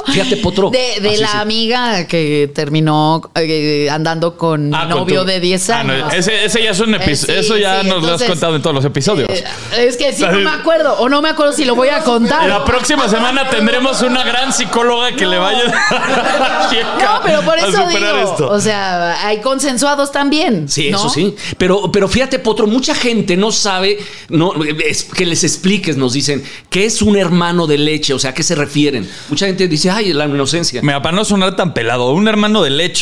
[0.06, 0.70] Fíjate, Potro.
[0.70, 1.36] De, de Así la sí.
[1.38, 3.03] amiga que terminó
[3.34, 6.12] eh, andando con Ah, con novio tu- de 10 Ah, no, años.
[6.14, 7.34] ese, ese ya es un Eh, episodio.
[7.34, 9.28] sí, eso ya sí, nos lo has contado en todos los episodios.
[9.30, 9.44] Eh,
[9.76, 12.48] es que sí, no me acuerdo, o no me acuerdo si lo voy a contar.
[12.48, 16.70] La próxima semana tendremos una gran psicóloga que le vaya a
[17.04, 18.48] No, pero por eso digo, esto.
[18.50, 20.68] o sea, hay consensuados también.
[20.68, 20.98] Sí, ¿no?
[20.98, 21.34] eso sí.
[21.58, 24.52] Pero, pero fíjate, Potro, mucha gente no sabe, no,
[24.84, 28.14] es que les expliques, nos dicen, ¿qué es un hermano de leche?
[28.14, 29.08] O sea, ¿a qué se refieren?
[29.28, 30.80] Mucha gente dice, ay, la inocencia.
[30.82, 32.93] Mira, para no sonar tan pelado, un hermano de leche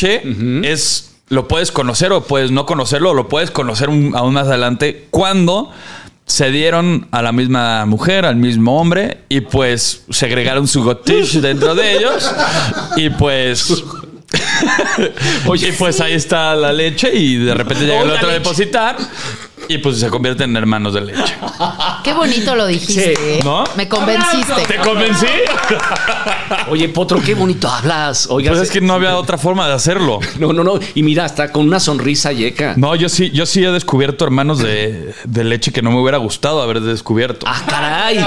[0.63, 1.09] es.
[1.29, 5.07] Lo puedes conocer o puedes no conocerlo, o lo puedes conocer un- aún más adelante
[5.09, 5.71] cuando
[6.25, 11.75] se dieron a la misma mujer, al mismo hombre, y pues segregaron su gotish dentro
[11.75, 12.31] de ellos.
[12.97, 13.83] Y pues.
[15.47, 18.39] Oye, y pues ahí está la leche, y de repente llega el otro a leche.
[18.39, 18.95] depositar,
[19.67, 21.35] y pues se convierten en hermanos de leche.
[22.03, 23.15] Qué bonito lo dijiste.
[23.15, 23.39] Sí, ¿eh?
[23.43, 23.63] ¿no?
[23.75, 24.63] Me convenciste.
[24.67, 25.25] ¿Te convencí?
[26.69, 28.27] Oye, Potro, qué bonito hablas.
[28.29, 30.19] Oiga, Pues es que no había otra forma de hacerlo.
[30.39, 30.79] no, no, no.
[30.95, 32.73] Y mira, está con una sonrisa yeca.
[32.77, 36.17] No, yo sí, yo sí he descubierto hermanos de, de leche que no me hubiera
[36.17, 37.45] gustado haber descubierto.
[37.49, 38.17] Ah, caray.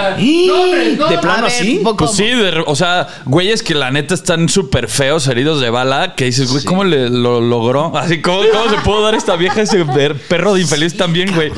[0.96, 1.82] ¿De A plano así?
[1.96, 6.14] Pues sí, de o sea, güeyes que la neta están súper feos, heridos de bala,
[6.14, 7.96] que dices, güey, ¿cómo le lo logró?
[7.96, 11.52] Así, ¿cómo, cómo se pudo dar esta vieja ese per- perro de infeliz también, güey?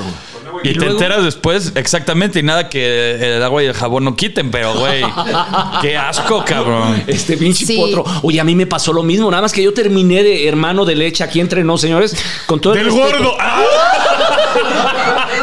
[0.65, 0.93] Y, ¿Y te luego?
[0.95, 5.05] enteras después, exactamente, y nada que el agua y el jabón no quiten, pero, güey,
[5.83, 7.05] qué asco, cabrón.
[7.07, 7.77] Este pinche Sí.
[7.77, 8.05] potro.
[8.23, 9.31] Oye, a mí me pasó lo mismo.
[9.31, 12.17] Nada más que yo terminé de hermano de leche aquí entre nos, señores.
[12.47, 13.19] Con todo el ¡Del respeto.
[13.19, 13.37] gordo!
[13.41, 13.63] ¡Ah!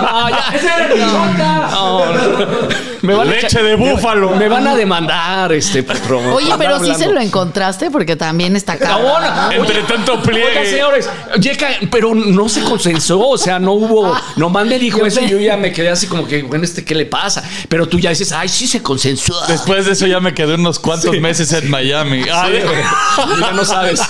[0.01, 1.69] No, ya.
[1.71, 2.64] No, no.
[3.05, 4.31] Me van a Leche echar- de búfalo.
[4.31, 6.19] Me van a demandar, este potro.
[6.35, 9.11] Oye, pero sí se lo encontraste porque también está cabrón.
[9.23, 10.69] Ahora, Entre tanto pliegue.
[10.69, 15.21] señores, Yeka, pero no se consensó, o sea, no hubo, nomás me dijo Yo eso
[15.21, 17.43] y yo ya me quedé así como que, bueno, este, ¿qué le pasa?
[17.69, 19.35] Pero tú ya dices, ay, sí se consensó.
[19.47, 21.19] Después de eso ya me quedé unos cuantos Sí.
[21.19, 22.23] meses en Miami.
[22.31, 22.61] Ay,
[23.39, 24.01] ya no sabes.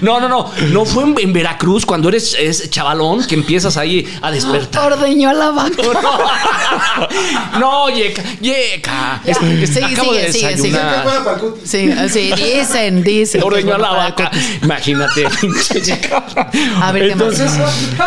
[0.00, 4.06] No, no, no, no fue en, en Veracruz cuando eres es chavalón que empiezas ahí
[4.22, 4.92] a despertar.
[4.92, 5.82] Ordeñó a la vaca.
[7.58, 7.88] No.
[7.88, 11.06] Es- es- Sí, acabo sigue, de sigue, desayunar.
[11.64, 13.42] Sí, sí, dicen, dicen.
[13.42, 14.30] Ordeñó a la vaca.
[14.62, 15.26] Imagínate.
[16.82, 17.38] A ver, ¿qué más?
[17.40, 17.50] Entonces,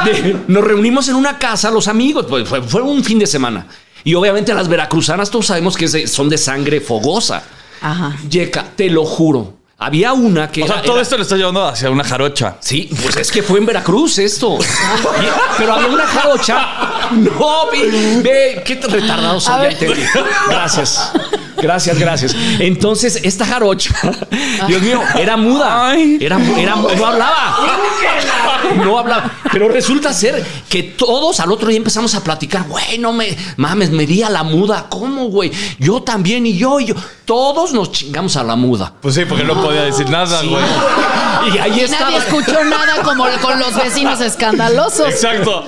[0.06, 3.68] de- nos reunimos en una casa, los amigos, pues fue, fue un fin de semana.
[4.04, 7.44] Y obviamente las veracruzanas todos sabemos que son de sangre fogosa.
[7.82, 8.16] Ajá.
[8.30, 9.59] Yeca, te lo juro.
[9.82, 12.58] Había una que O sea, era- todo era- esto le está llevando hacia una jarocha.
[12.60, 14.58] Sí, pues es que fue en Veracruz esto.
[15.58, 16.68] Pero había una jarocha.
[17.10, 19.52] No, ve, ve, qué retardado soy.
[19.54, 19.72] A ya ver.
[19.74, 20.02] entendí.
[20.48, 21.12] Gracias.
[21.62, 22.36] Gracias, gracias.
[22.60, 23.94] Entonces, esta jarocha,
[24.68, 25.90] Dios mío, era muda.
[25.90, 26.18] Ay.
[26.20, 27.58] Era, era, no hablaba.
[28.84, 29.32] No hablaba.
[29.52, 32.68] Pero resulta ser que todos al otro día empezamos a platicar.
[32.68, 34.88] Güey, no me mames, me di a la muda.
[34.90, 35.52] ¿Cómo, güey?
[35.80, 36.96] Yo también y yo y yo.
[37.26, 38.94] Todos nos chingamos a la muda.
[39.02, 40.64] Pues sí, porque no podía decir nada, güey.
[41.48, 42.12] Y ahí Y estaba.
[42.12, 45.08] nadie escuchó nada como con los vecinos escandalosos.
[45.10, 45.66] Exacto.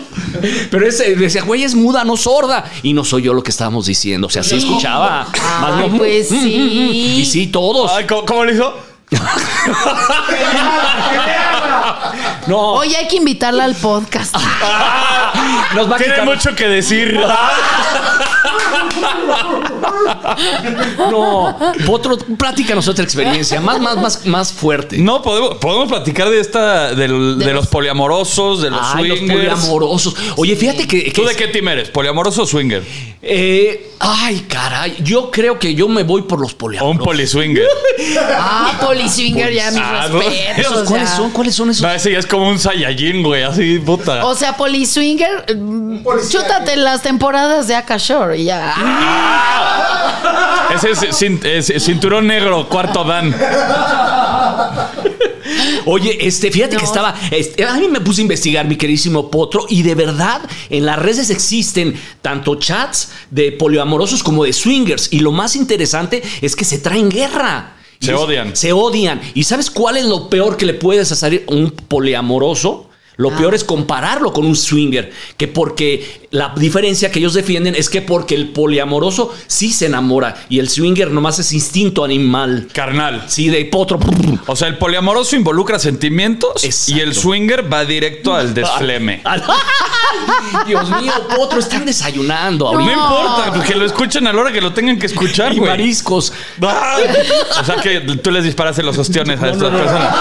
[0.69, 2.65] Pero ese decía, güey, es muda, no sorda.
[2.83, 4.27] Y no soy yo lo que estábamos diciendo.
[4.27, 5.27] O sea, sí escuchaba.
[5.61, 7.15] Más Ay, no, pues mm, mm, mm, sí.
[7.19, 7.91] Y sí, todos.
[7.93, 8.73] Ay, ¿cómo, cómo lo hizo?
[12.47, 14.35] No, Oye, hay que invitarla al podcast.
[15.75, 16.25] nos va a Tiene quitar.
[16.25, 17.19] mucho que decir.
[21.09, 23.59] No, Potro, platícanos otra experiencia.
[23.61, 24.97] Más, más, más, más fuerte.
[24.97, 29.07] No, podemos, podemos platicar de esta, del- de, De los los- poliamorosos, de los Ay,
[29.07, 29.39] los swingers.
[29.65, 30.15] poliamorosos.
[30.37, 31.11] Oye, fíjate que.
[31.11, 31.89] ¿Tú de qué team eres?
[31.89, 32.83] ¿Poliamoroso o swinger?
[33.23, 34.97] eh, ay, caray.
[35.03, 37.05] Yo creo que yo me voy por los ¿O un poliamorosos.
[37.05, 37.67] poliswinger?
[38.33, 40.19] Ah, Poliswinger, ya mis Ah, no.
[40.19, 40.57] respetos.
[40.57, 41.29] ¿Esos ¿Cuáles son?
[41.31, 41.81] ¿Cuáles son esos?
[41.83, 44.25] No, ese ya es como un Saiyajin, güey, así, puta.
[44.25, 48.73] O sea, Poliswinger, mm, chútate las temporadas de Akashore y ya.
[50.73, 53.35] Ese es, cin- es cinturón negro, cuarto dan.
[55.85, 57.13] Oye, este, fíjate que estaba.
[57.31, 60.97] este, a mí me puse a investigar, mi queridísimo Potro, y de verdad en las
[60.99, 65.09] redes existen tanto chats de poliamorosos como de swingers.
[65.11, 67.73] Y lo más interesante es que se traen guerra.
[68.01, 68.55] Se odian.
[68.55, 69.21] Se odian.
[69.35, 72.87] ¿Y sabes cuál es lo peor que le puedes hacer a un poliamoroso?
[73.17, 77.89] Lo peor es compararlo con un swinger, que porque la diferencia que ellos defienden es
[77.89, 82.67] que porque el poliamoroso sí se enamora y el swinger nomás es instinto animal.
[82.73, 83.25] Carnal.
[83.27, 83.99] Sí, de potro.
[84.47, 86.97] O sea, el poliamoroso involucra sentimientos Exacto.
[86.99, 89.21] y el swinger va directo al desfleme.
[90.67, 94.61] Dios mío, potro, están desayunando No importa, pues que lo escuchen a la hora que
[94.61, 95.69] lo tengan que escuchar, Y güey.
[95.69, 96.33] mariscos.
[97.61, 100.15] O sea que tú les disparaste los ostiones a estas personas.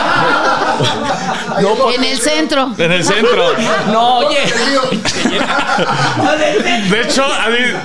[1.94, 2.72] En el centro.
[2.78, 3.52] En el centro.
[3.88, 4.38] No, oye.
[6.88, 7.24] De hecho,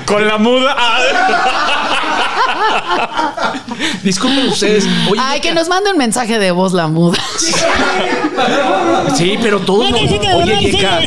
[0.06, 0.76] con la muda.
[4.04, 4.86] Disculpen ustedes.
[5.10, 7.18] Oye, Ay, que nos mande un mensaje de voz la muda.
[9.16, 9.90] Sí, pero todos.
[9.90, 11.00] nos- Oye, Yeka,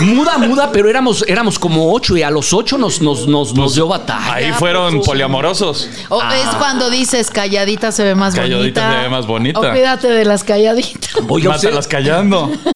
[0.00, 3.74] muda, muda, pero éramos, éramos como ocho y a los ocho nos, nos, nos, nos
[3.74, 4.34] dio batalla.
[4.34, 5.88] Ahí fueron poliamorosos.
[6.08, 8.90] O es cuando dices calladita se ve más Calladita bonita.
[8.98, 9.60] se ve más bonita.
[9.60, 11.10] O cuídate de las calladitas.
[11.28, 12.50] Oye, usted- Mátalas callando.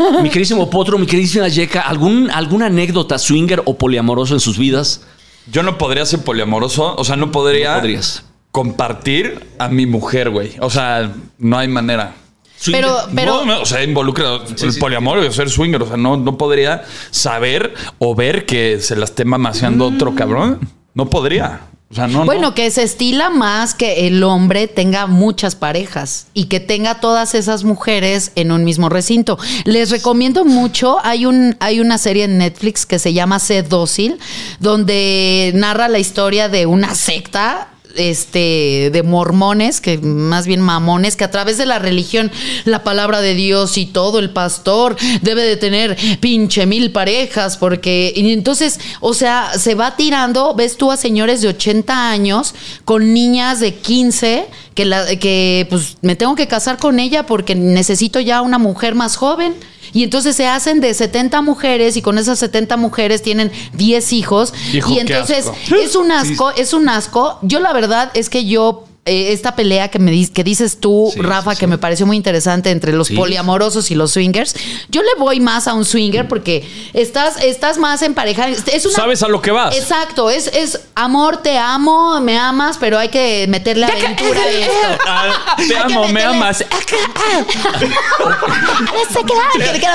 [0.22, 5.02] Mi queridísimo Potro, mi queridísima Yeka, ¿algún, ¿alguna anécdota swinger o poliamoroso en sus vidas?
[5.50, 6.94] Yo no podría ser poliamoroso.
[6.96, 8.24] O sea, no podría No podrías.
[8.50, 10.52] compartir a mi mujer, güey.
[10.60, 12.14] O sea, no hay manera.
[12.56, 12.82] Swinger.
[12.84, 13.44] Pero, pero.
[13.44, 14.78] No, no, o sea, involucra el sí.
[14.78, 15.82] poliamor y ser swinger.
[15.82, 20.60] O sea, no, no podría saber o ver que se la esté mamaseando otro cabrón.
[20.94, 21.62] No podría.
[21.90, 22.24] O sea, no.
[22.24, 22.54] Bueno, no.
[22.54, 27.64] que se estila más que el hombre tenga muchas parejas y que tenga todas esas
[27.64, 29.38] mujeres en un mismo recinto.
[29.64, 34.20] Les recomiendo mucho, hay un hay una serie en Netflix que se llama Sed Dócil,
[34.60, 41.24] donde narra la historia de una secta este de mormones, que más bien mamones, que
[41.24, 42.30] a través de la religión,
[42.64, 48.12] la palabra de Dios y todo, el pastor debe de tener pinche mil parejas, porque
[48.14, 53.12] y entonces, o sea, se va tirando, ves tú a señores de 80 años con
[53.12, 58.42] niñas de 15 que que pues me tengo que casar con ella porque necesito ya
[58.42, 59.54] una mujer más joven.
[59.92, 64.54] Y entonces se hacen de 70 mujeres y con esas 70 mujeres tienen 10 hijos.
[64.72, 65.46] Hijo, y entonces
[65.82, 67.38] es un asco, es un asco.
[67.42, 71.10] Yo la verdad es que yo eh, esta pelea que me dis- que dices tú,
[71.12, 71.60] Sí, Rafa, sí, sí.
[71.60, 73.14] que me pareció muy interesante entre los Sí.
[73.16, 74.54] poliamorosos y los swingers,
[74.90, 78.48] yo le voy más a un swinger porque estás, estás más en pareja.
[78.48, 79.74] Es una, Sabes a lo que vas.
[79.76, 84.72] Exacto, es, es amor, te amo, me amas, pero hay que meterle aventura a esto.
[85.06, 86.64] Ah, te Hay amo, me amas.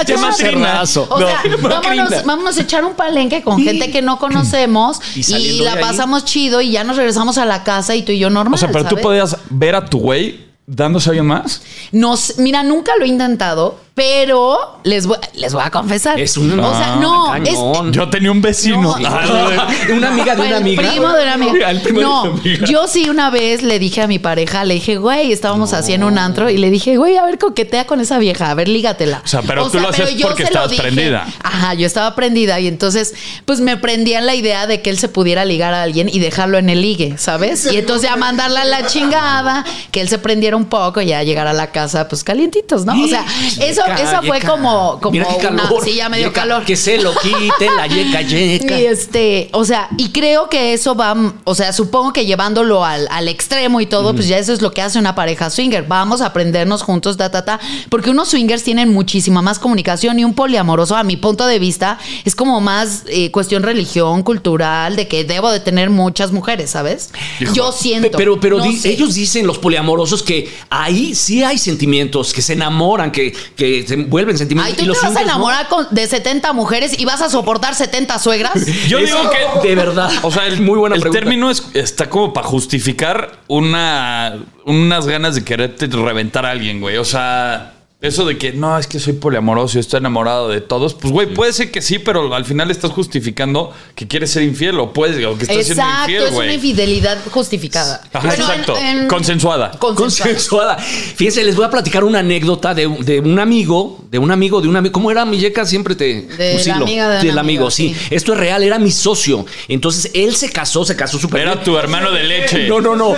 [0.05, 1.07] ¿Qué más Cerrazo.
[1.09, 5.59] O sea, No, vámonos, vámonos a echar un palenque con gente que no conocemos Y
[5.61, 8.29] la de pasamos chido y ya nos regresamos a la casa y tú y yo
[8.29, 8.55] normal.
[8.55, 11.61] O sea, pero tú podías ver a tu güey dándose a alguien más.
[11.91, 16.19] No mira, nunca lo he intentado, pero les voy, les voy a confesar.
[16.19, 17.93] Es un- O sea, Ah, no, es, cañón.
[17.93, 18.81] Yo tenía un vecino.
[18.81, 18.95] No.
[19.07, 20.81] Ah, una amiga de una el amiga.
[20.91, 21.71] primo de una amiga.
[21.71, 22.67] El primo de no, una amiga.
[22.67, 26.03] yo sí una vez le dije a mi pareja, le dije, güey, estábamos así en
[26.03, 29.21] un antro y le dije, güey, a ver, coquetea con esa vieja, a ver, lígatela.
[29.23, 31.25] O sea, pero tú lo hacías yo porque estabas prendida.
[31.41, 33.13] Ajá, yo estaba prendida y entonces,
[33.45, 36.19] pues me prendía en la idea de que él se pudiera ligar a alguien y
[36.19, 37.71] dejarlo en el ligue, ¿sabes?
[37.71, 41.23] Y entonces a mandarla a la chingada, que él se prendiera un poco y ya
[41.23, 43.01] llegar a la casa, pues calientitos, ¿no?
[43.01, 43.25] O sea,
[43.61, 44.49] eso, Yeca, eso fue yeca.
[44.51, 45.63] como, como Mira qué una.
[45.63, 45.83] calor.
[45.83, 46.63] Sí, ya me dio Yeca, calor.
[46.65, 48.79] Que se lo quite la yeca, yeca.
[48.79, 53.07] Y este, o sea, y creo que eso va, o sea, supongo que llevándolo al,
[53.11, 55.83] al extremo y todo, pues ya eso es lo que hace una pareja swinger.
[55.87, 57.59] Vamos a aprendernos juntos, ta, ta, ta.
[57.89, 61.97] Porque unos swingers tienen muchísima más comunicación y un poliamoroso, a mi punto de vista,
[62.25, 67.09] es como más eh, cuestión religión, cultural, de que debo de tener muchas mujeres, ¿sabes?
[67.53, 68.17] Yo siento.
[68.17, 68.91] Pero, pero No di- sé.
[68.93, 73.95] ellos dicen, los poliamorosos, que ahí sí hay sentimientos, que se enamoran, que, que se
[73.97, 74.71] vuelven sentimientos.
[74.71, 75.21] Ay, tú y te los vas a no.
[75.21, 78.53] enamorar con- de 70 mujeres y vas a soportar 70 suegras.
[78.87, 79.19] Yo Es- digo
[79.61, 79.67] que.
[79.67, 80.09] De verdad.
[80.23, 81.19] O sea, el, muy buena el pregunta.
[81.19, 86.97] término es, está como para justificar una, unas ganas de quererte reventar a alguien, güey.
[86.97, 87.74] O sea,
[88.05, 90.93] eso de que no, es que soy poliamoroso y estoy enamorado de todos.
[90.93, 94.79] Pues, güey, puede ser que sí, pero al final estás justificando que quieres ser infiel
[94.79, 98.01] o puedes, o que estás siendo Exacto, es una infidelidad justificada.
[98.13, 98.77] Ajá, Bueno, exacto.
[98.77, 99.71] en- Consensuada.
[99.71, 99.95] Consensuada.
[100.33, 100.77] Consensuada.
[100.77, 104.67] Fíjense, les voy a platicar una anécdota de, de un amigo, de un amigo, de
[104.67, 104.91] un amigo.
[104.93, 105.65] ¿Cómo era mi yeca?
[105.65, 106.21] Siempre te.
[106.23, 106.75] De la fusilo.
[106.85, 107.95] amiga de un Del amigo, amigo, sí.
[107.97, 108.07] sí.
[108.11, 109.45] Esto es real, era mi socio.
[109.67, 111.63] Entonces él se casó, se casó súper Era bien.
[111.65, 112.67] tu hermano de leche.
[112.67, 113.15] No, no, no.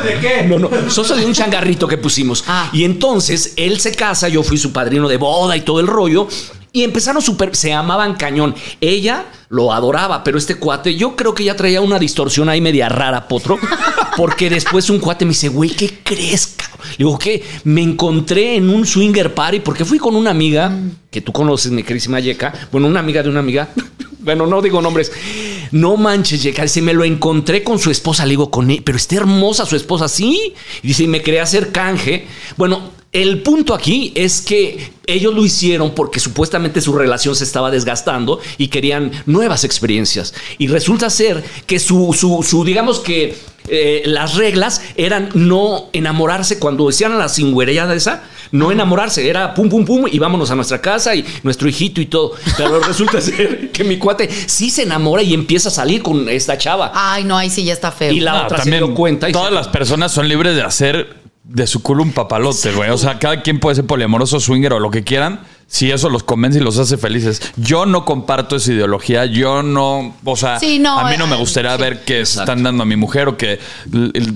[0.48, 0.70] No, no.
[0.90, 2.44] Socio de un changarrito que pusimos.
[2.48, 2.70] Ah.
[2.74, 6.28] Y entonces él se casa, yo fui su padrino de boda y todo el rollo.
[6.72, 8.54] Y empezaron súper, se amaban cañón.
[8.80, 12.88] Ella lo adoraba, pero este cuate, yo creo que ya traía una distorsión ahí media
[12.88, 13.58] rara, potro.
[14.16, 16.88] Porque después un cuate me dice, güey, ¿qué crees, cabrón?
[16.92, 20.72] Le digo, que me encontré en un swinger party porque fui con una amiga
[21.10, 22.54] que tú conoces, mi querísima Yeca.
[22.72, 23.70] Bueno, una amiga de una amiga.
[24.20, 25.10] Bueno, no digo nombres.
[25.72, 26.64] No manches, Yeca.
[26.64, 28.26] Dice, me lo encontré con su esposa.
[28.26, 30.54] Le digo, con él, pero está hermosa su esposa, sí.
[30.82, 32.28] Y dice, y me quería hacer canje.
[32.58, 37.72] Bueno, el punto aquí es que ellos lo hicieron porque supuestamente su relación se estaba
[37.72, 40.34] desgastando y querían nuevas experiencias.
[40.58, 43.36] Y resulta ser que su, su, digamos que
[43.70, 49.70] eh, las reglas eran no enamorarse cuando decían la cingüerellada esa, no enamorarse, era pum,
[49.70, 52.34] pum, pum y vámonos a nuestra casa y nuestro hijito y todo.
[52.58, 56.58] Pero resulta ser que mi cuate sí se enamora y empieza a salir con esta
[56.58, 56.92] chava.
[56.94, 58.12] Ay, no, ahí sí ya está feo.
[58.12, 60.62] Y la No, otra se dio cuenta y todas se- las personas son libres de
[60.64, 62.90] hacer de su culo un papalote, güey.
[62.90, 65.40] O sea, cada quien puede ser poliamoroso, swinger o lo que quieran.
[65.70, 67.42] Si eso los convence y los hace felices.
[67.58, 69.26] Yo no comparto esa ideología.
[69.26, 70.16] Yo no.
[70.24, 71.82] O sea, Sí, no, a mí no me eh, gustaría sí.
[71.82, 73.60] ver que se están dando a mi mujer o que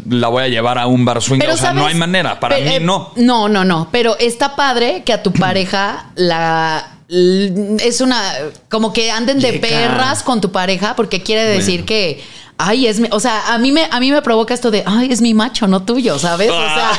[0.09, 1.49] la voy a llevar a un bar swinger.
[1.49, 2.39] o sea, no hay manera.
[2.39, 3.13] Para Pero, mí eh, no.
[3.15, 3.87] No, no, no.
[3.91, 6.97] Pero está padre que a tu pareja la.
[7.07, 8.21] Es una.
[8.69, 9.67] Como que anden de Yeca.
[9.67, 12.21] perras con tu pareja porque quiere decir que.
[12.63, 15.11] Ay, es mi, o sea, a mí me a mí me provoca esto de, ay,
[15.11, 16.49] es mi macho, no tuyo, ¿sabes?
[16.51, 16.91] O sea,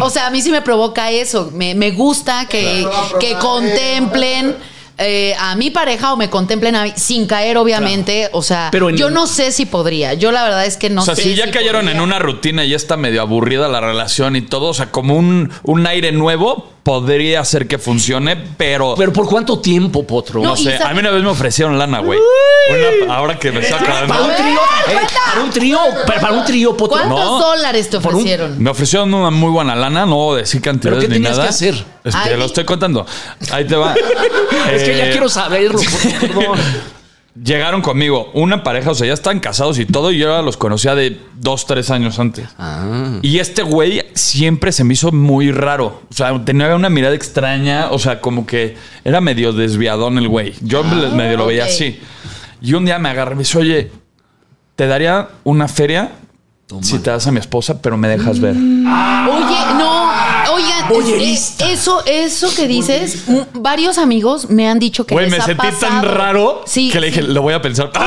[0.00, 1.50] o sea, a mí sí me provoca eso.
[1.52, 2.86] Me, me gusta que,
[3.18, 4.56] que contemplen
[5.02, 8.28] eh, a mi pareja o me contemplen a mí, sin caer, obviamente.
[8.32, 10.12] O sea, Pero yo no sé si podría.
[10.12, 11.22] Yo la verdad es que no o sea, sé.
[11.22, 11.96] si ya cayeron podría.
[11.96, 15.14] en una rutina y ya está medio aburrida la relación y todo, o sea, como
[15.16, 18.94] un, un aire nuevo podría hacer que funcione, pero.
[18.96, 20.42] Pero ¿por cuánto tiempo, Potro?
[20.42, 22.18] No, No sé, a mí una vez me ofrecieron lana, güey.
[22.18, 24.08] Una- Ahora que me sacan.
[24.08, 26.96] Para un trío, eh, para un trío, para, para un trío, Potro.
[26.98, 27.38] ¿Cuántos No.
[27.38, 28.60] dólares te Por un- ofrecieron?
[28.62, 31.36] Me ofrecieron una muy buena lana, no voy a decir cantidades ¿Pero qué ni tenías
[31.36, 31.44] nada.
[31.44, 31.74] que hacer?
[32.02, 32.36] Es que Ay.
[32.36, 33.06] lo estoy contando.
[33.52, 33.94] Ahí te va.
[34.72, 35.78] Es que ya Eh, quiero saberlo,
[36.20, 36.58] perdón.
[37.34, 40.96] Llegaron conmigo una pareja, o sea, ya están casados y todo, y yo los conocía
[40.96, 42.48] de dos, tres años antes.
[42.58, 43.18] Ah.
[43.22, 46.02] Y este güey siempre se me hizo muy raro.
[46.10, 50.54] O sea, tenía una mirada extraña, o sea, como que era medio desviadón el güey.
[50.60, 52.00] Yo medio lo veía así.
[52.60, 53.92] Y un día me agarré y me dice, oye,
[54.74, 56.12] te daría una feria
[56.82, 58.54] si te das a mi esposa, pero me dejas ver.
[58.56, 60.09] Oye, no,
[60.62, 61.68] oigan, Boyerista.
[61.68, 65.44] Eh, Eso, eso que dices, m- varios amigos me han dicho que Güey, me ha
[65.44, 66.14] sentí tan pasado.
[66.14, 67.28] raro Sí, que le dije, sí.
[67.28, 67.90] lo voy a pensar.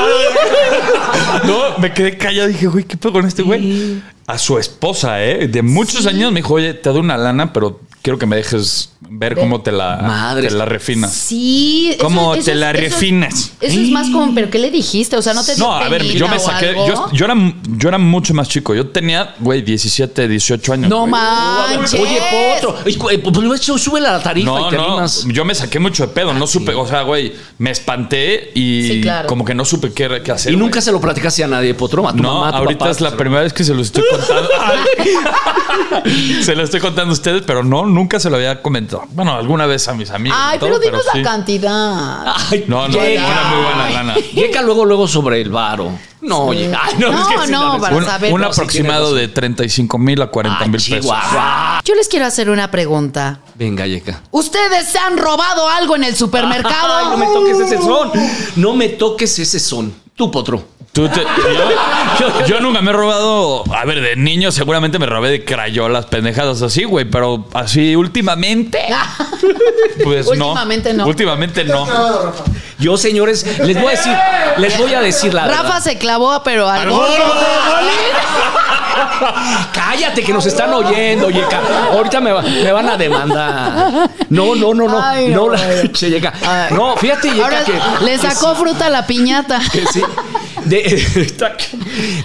[1.46, 2.48] no, me quedé callado.
[2.48, 4.02] Dije, güey, ¿qué pedo con este güey?
[4.26, 5.48] A su esposa, ¿eh?
[5.48, 8.90] De muchos años me dijo, oye, te doy una lana, pero quiero que me dejes
[9.00, 11.10] ver cómo te la, te la refinas.
[11.10, 11.96] Sí.
[11.98, 13.52] ¿Cómo eso te la eso refinas?
[13.62, 15.16] Eso es más como, ¿pero qué le dijiste?
[15.16, 16.74] O sea, no te No, a ver, yo me saqué.
[16.86, 17.34] Yo, yo era,
[17.78, 18.74] yo era mucho más chico.
[18.74, 20.90] Yo tenía, güey, 17, 18 años.
[20.90, 21.98] No manches.
[21.98, 22.76] Oye, Potro.
[22.84, 26.12] Eh, Pues hecho, sube la tarifa No, y te no, yo me saqué mucho de
[26.12, 29.28] pedo, no supe, o sea, güey, me espanté y Sí, claro.
[29.28, 30.52] como que no supe qué, qué hacer.
[30.52, 30.82] Y nunca güey.
[30.82, 32.06] se lo platicaste a nadie, Potro.
[32.06, 33.80] A tu No, mamá, a tu ahorita papá, es la primera vez que se lo
[33.80, 34.48] estoy contando.
[36.42, 39.04] se lo estoy contando a ustedes, pero no, nunca se lo había comentado.
[39.12, 40.38] Bueno, alguna vez a mis amigos.
[40.40, 41.18] Ay, todo, pero dinos sí.
[41.18, 42.34] la cantidad.
[42.50, 43.26] Ay, No, no, llega.
[43.26, 44.14] una muy buena lana.
[44.34, 45.90] Llega luego, luego sobre el varo.
[46.20, 46.72] No, oye.
[46.78, 48.32] Ay, no, No, es que sí, no, para Un, saber.
[48.32, 51.00] un No, sí aproximado de 35 mil a 40 Ay, mil pesos.
[51.00, 51.80] Chihuahua.
[51.84, 53.40] Yo les quiero hacer una pregunta.
[53.54, 54.22] Venga, Yeka.
[54.30, 56.94] ¿Ustedes se han robado algo en el supermercado?
[56.94, 58.10] Ay, no me toques ese son.
[58.56, 59.94] No me toques ese son.
[60.16, 60.62] Tú, Potro.
[60.92, 61.24] Tú te-
[62.20, 63.64] yo, yo nunca me he robado.
[63.74, 67.04] A ver, de niño seguramente me robé de crayolas, pendejadas así, güey.
[67.04, 68.78] Pero así últimamente.
[70.04, 70.50] Pues no.
[70.50, 71.06] Últimamente no.
[71.06, 71.86] Últimamente no.
[72.78, 74.12] Yo, señores, les voy a decir,
[74.58, 75.82] les voy a decir la Rafa verdad.
[75.82, 76.88] se clavó, pero al.
[79.72, 81.60] Cállate que nos están oyendo, Yeka.
[81.92, 84.10] Ahorita me, va- me van a demandar.
[84.28, 85.02] No, no, no, no.
[85.02, 86.32] Ay, no, no, la- che, Yeka.
[86.46, 86.72] Ay.
[86.74, 89.60] No, fíjate, Yeka, Ahora que le sacó fruta a la piñata.
[89.72, 90.02] Que sí.
[90.64, 91.04] De,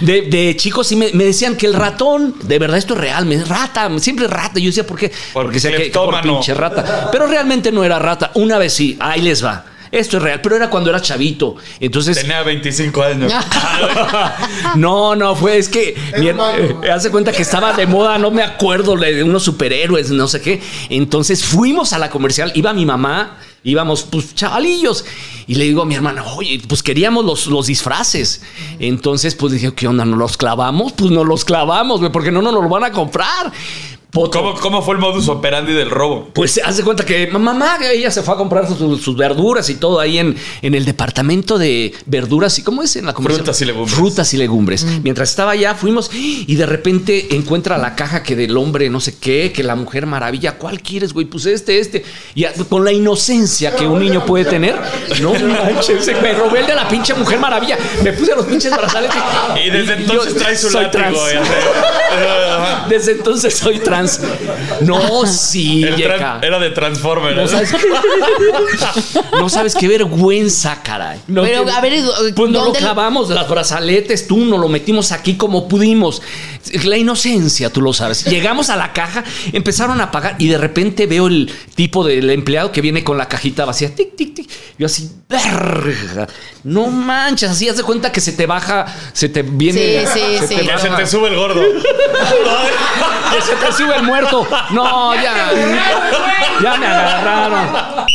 [0.00, 3.26] de, de chicos sí me, me decían que el ratón, de verdad esto es real,
[3.26, 4.58] me rata, siempre rata.
[4.58, 5.12] Yo decía, ¿por qué?
[5.32, 7.10] Porque decía que por pinche rata.
[7.12, 8.30] Pero realmente no era rata.
[8.34, 9.64] Una vez sí, ahí les va.
[9.92, 11.56] Esto es real, pero era cuando era chavito.
[11.80, 13.32] Entonces, Tenía 25 años.
[14.76, 18.30] no, no, fue, es que mi her- eh, hace cuenta que estaba de moda, no
[18.30, 20.62] me acuerdo, de de unos superhéroes, no sé qué.
[20.88, 25.04] Entonces fuimos a la comercial, iba mi mamá, íbamos pues chavalillos.
[25.46, 28.42] Y le digo a mi hermana, oye, pues queríamos los, los disfraces.
[28.78, 30.04] Entonces, pues dije, ¿qué onda?
[30.04, 30.92] ¿Nos los clavamos?
[30.92, 33.50] Pues nos los clavamos, güey, porque no nos los van a comprar.
[34.12, 36.28] ¿Cómo, ¿Cómo fue el modus operandi del robo?
[36.32, 40.00] Pues hace cuenta que mamá, ella se fue a comprar sus, sus verduras y todo
[40.00, 43.44] ahí en, en el departamento de verduras y cómo es en la comercial?
[43.44, 43.94] Frutas y legumbres.
[43.94, 44.86] Frutas y legumbres.
[45.02, 49.16] Mientras estaba allá, fuimos y de repente encuentra la caja que del hombre no sé
[49.18, 51.26] qué, que la mujer maravilla, ¿cuál quieres, güey?
[51.26, 52.04] Pues este, este.
[52.34, 54.76] Y con la inocencia que un niño puede tener,
[55.20, 57.78] no manches, me robé el de la pinche mujer maravilla.
[58.02, 59.16] Me puse los pinches brazaletes.
[59.64, 61.04] Y desde entonces trae su soy látigo.
[61.04, 61.18] trans.
[62.88, 63.99] Desde entonces soy trans.
[64.82, 67.36] No, sí, era de Transformer.
[67.36, 67.48] No ¿eh?
[67.48, 67.74] sabes,
[69.32, 71.20] no sabes qué vergüenza, caray.
[71.26, 72.02] No Pero, a ver,
[72.34, 76.22] pues no lo ¿dónde- clavamos, las brazaletes, tú nos lo metimos aquí como pudimos.
[76.84, 78.24] La inocencia, tú lo sabes.
[78.26, 82.70] Llegamos a la caja, empezaron a pagar y de repente veo el tipo del empleado
[82.70, 83.94] que viene con la cajita vacía.
[83.94, 84.50] Tic, tic, tic.
[84.78, 86.26] Yo así, verga.
[86.64, 90.04] No manches, así haz de cuenta que se te baja, se te viene.
[90.06, 90.54] Sí, sí, se sí.
[90.56, 91.00] te Ya se baja.
[91.02, 91.60] te sube el gordo.
[93.30, 94.46] Que se te sube el muerto.
[94.70, 95.50] No, ya.
[96.62, 98.06] Ya me agarraron.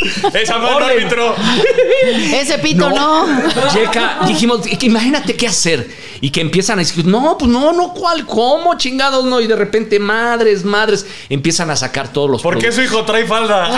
[0.34, 1.34] Esa mano árbitro.
[2.32, 3.26] Ese pito no.
[3.72, 6.08] Checa, dijimos, imagínate qué hacer.
[6.20, 8.26] Y que empiezan a decir, no, pues no, no, ¿cuál?
[8.26, 8.76] ¿Cómo?
[8.76, 9.40] Chingados, no.
[9.40, 13.24] Y de repente, madres, madres, empiezan a sacar todos los ¿Por qué su hijo trae
[13.24, 13.70] falda?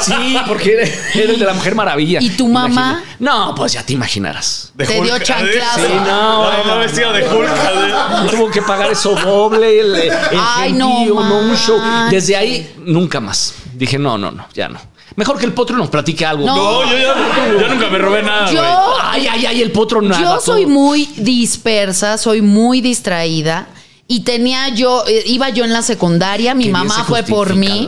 [0.00, 2.20] Sí, porque era, era el de la Mujer Maravilla.
[2.22, 3.02] ¿Y tu mamá?
[3.02, 4.72] Imagina- No, pues ya te imaginarás.
[4.74, 5.22] De Te dio Hulk.
[5.22, 5.80] chanclazo.
[5.80, 8.30] Sí, no, La mamá no, vestida de Hulk.
[8.30, 11.78] Tuvo que pagar eso doble, el, el Ay, no gentío, no, un show.
[12.10, 13.54] Desde ahí, nunca más.
[13.74, 14.80] Dije, no, no, no, ya no.
[15.16, 16.44] Mejor que el potro nos platique algo.
[16.46, 16.56] No.
[16.84, 18.62] No, yo, ya- yo nunca me robé nada, Yo-.
[19.02, 20.20] Ay, ay, ay, el potro nada.
[20.20, 20.72] Yo soy todo.
[20.72, 23.68] muy dispersa, soy muy distraída.
[24.10, 27.86] Y tenía yo, eh, iba yo en la secundaria, mi mamá fue por mí.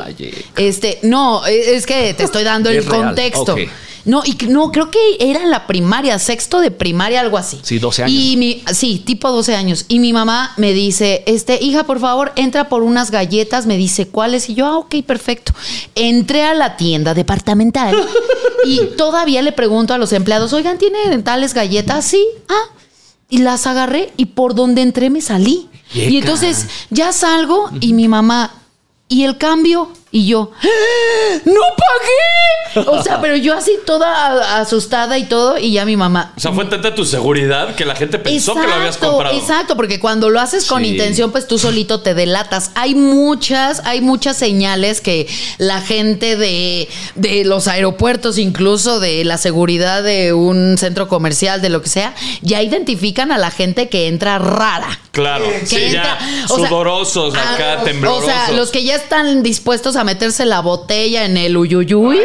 [0.56, 3.56] Este, no, eh, es que te estoy dando el Es real, contexto.
[4.04, 7.58] No, y no, creo que era en la primaria, sexto de primaria, algo así.
[7.62, 8.16] Sí, 12 años.
[8.16, 9.84] Y mi, sí, tipo 12 años.
[9.88, 13.66] Y mi mamá me dice, este, hija, por favor, entra por unas galletas.
[13.66, 14.48] Me dice, ¿cuáles?
[14.48, 15.52] Y yo, ah, ok, perfecto.
[15.94, 17.96] Entré a la tienda departamental
[18.64, 22.04] y todavía le pregunto a los empleados, oigan, ¿tienen tales galletas?
[22.04, 22.74] Sí, ah.
[23.28, 25.68] Y las agarré y por donde entré me salí.
[25.92, 26.10] Yeca.
[26.10, 28.54] Y entonces ya salgo y mi mamá,
[29.08, 29.90] ¿y el cambio?
[30.12, 31.38] Y yo, ¡Ah!
[31.44, 32.86] ¡no pagué!
[32.88, 36.32] O sea, pero yo así toda asustada y todo, y ya mi mamá.
[36.36, 39.36] O sea, fue tanta tu seguridad que la gente pensó que lo habías comprado.
[39.36, 40.90] Exacto, porque cuando lo haces con Sí.
[40.90, 42.70] intención, pues tú solito te delatas.
[42.76, 49.36] Hay muchas, hay muchas señales que la gente de, de los aeropuertos, incluso de la
[49.36, 54.06] seguridad de un centro comercial, de lo que sea, ya identifican a la gente que
[54.06, 55.00] entra rara.
[55.10, 56.46] Claro, Que sí, entra- ya.
[56.46, 58.22] sea, Sudorosos acá, temblorosos.
[58.22, 62.18] O sea, los que ya están dispuestos a meterse la botella en el uyuyuy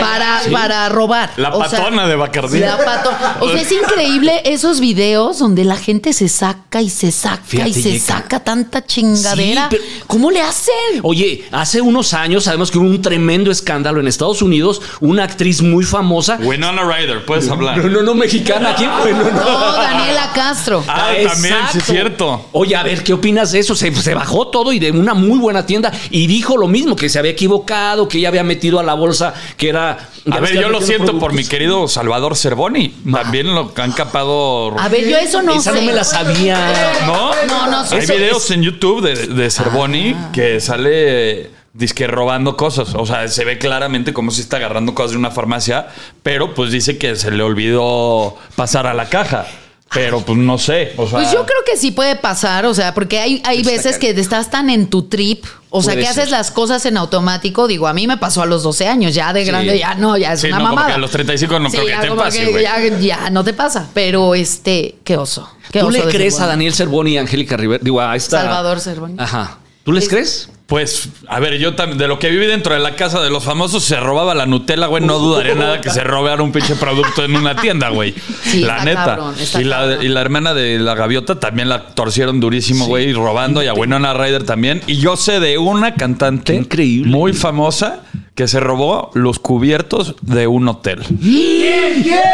[0.00, 1.30] para, para robar.
[1.36, 2.58] La O sea, patona de Bacardí.
[2.60, 3.36] La patona.
[3.40, 7.70] O sea, es increíble esos videos donde la gente se saca y se saca Fíjate,
[7.70, 8.04] y se Yeka.
[8.18, 9.68] saca tanta chingadera.
[9.70, 10.72] Sí, pero- ¿Cómo le hacen?
[11.02, 14.80] Oye, hace unos años sabemos que hubo un tremendo escándalo en Estados Unidos.
[15.00, 16.38] Una actriz muy famosa.
[16.42, 17.78] Winona Ryder, puedes hablar.
[17.78, 18.74] No, no, no, mexicana.
[18.76, 19.12] ¿Quién fue?
[19.12, 19.30] No, no.
[19.30, 20.84] No, Daniela Castro.
[20.88, 22.48] Ah, también, sí es cierto.
[22.52, 23.74] Oye, a ver, ¿qué opinas de eso?
[23.74, 27.08] Se, se bajó todo y de una muy buena tienda y dijo lo mismo, que
[27.08, 30.08] se había equivocado, que ella había metido a la bolsa, que era...
[30.24, 32.90] ya A ver, yo lo siento por mi querido Salvador Cervoni.
[33.12, 34.78] También lo han capado.
[34.78, 35.80] A ver, yo eso no Esa sé.
[35.80, 36.92] no me la sabía.
[37.06, 37.32] ¿No?
[37.46, 37.96] No, no sé.
[37.96, 40.30] Hay videos es- en YouTube de, de Cervoni Ah.
[40.32, 42.90] que sale disque robando cosas.
[42.94, 45.88] O sea, se ve claramente como si está agarrando cosas de una farmacia,
[46.22, 49.46] pero pues dice que se le olvidó pasar a la caja.
[49.94, 50.92] Pero pues no sé.
[50.96, 53.98] O sea, Pues yo creo que sí puede pasar, o sea, porque hay, hay veces
[53.98, 57.66] que estás tan en tu trip, o sea, que haces las cosas en automático.
[57.66, 60.34] Digo, a mí me pasó a los 12 años, ya de grande, ya no, ya
[60.34, 60.88] es Sí, una no, como mamada.
[60.88, 62.62] que a los 35 no creo que ya te pase, que.
[62.62, 65.48] Ya, ya no te pasa, pero este, qué oso.
[65.72, 67.80] Qué ¿Tú oso le crees a Daniel Cervoni y Angélica Rivera?
[67.82, 68.42] Digo, a esta...
[68.42, 69.14] Salvador Cervoni.
[69.18, 69.58] Ajá.
[69.84, 70.50] ¿Tú les Es- crees?
[70.72, 73.44] Pues, a ver, yo también, de lo que viví dentro de la casa de los
[73.44, 75.04] famosos, se robaba la Nutella, güey.
[75.04, 78.14] No dudaría nada que se robara un pinche producto en una tienda, güey.
[78.42, 79.04] Sí, la neta.
[79.04, 83.62] cabrón, y, la, y hermana de la gaviota también la torcieron durísimo, güey, robando.
[83.62, 84.80] Y a Winona Ryder también.
[84.86, 87.10] Y yo sé de una cantante increíble.
[87.10, 88.04] muy famosa
[88.34, 91.00] que se robó los cubiertos de un hotel.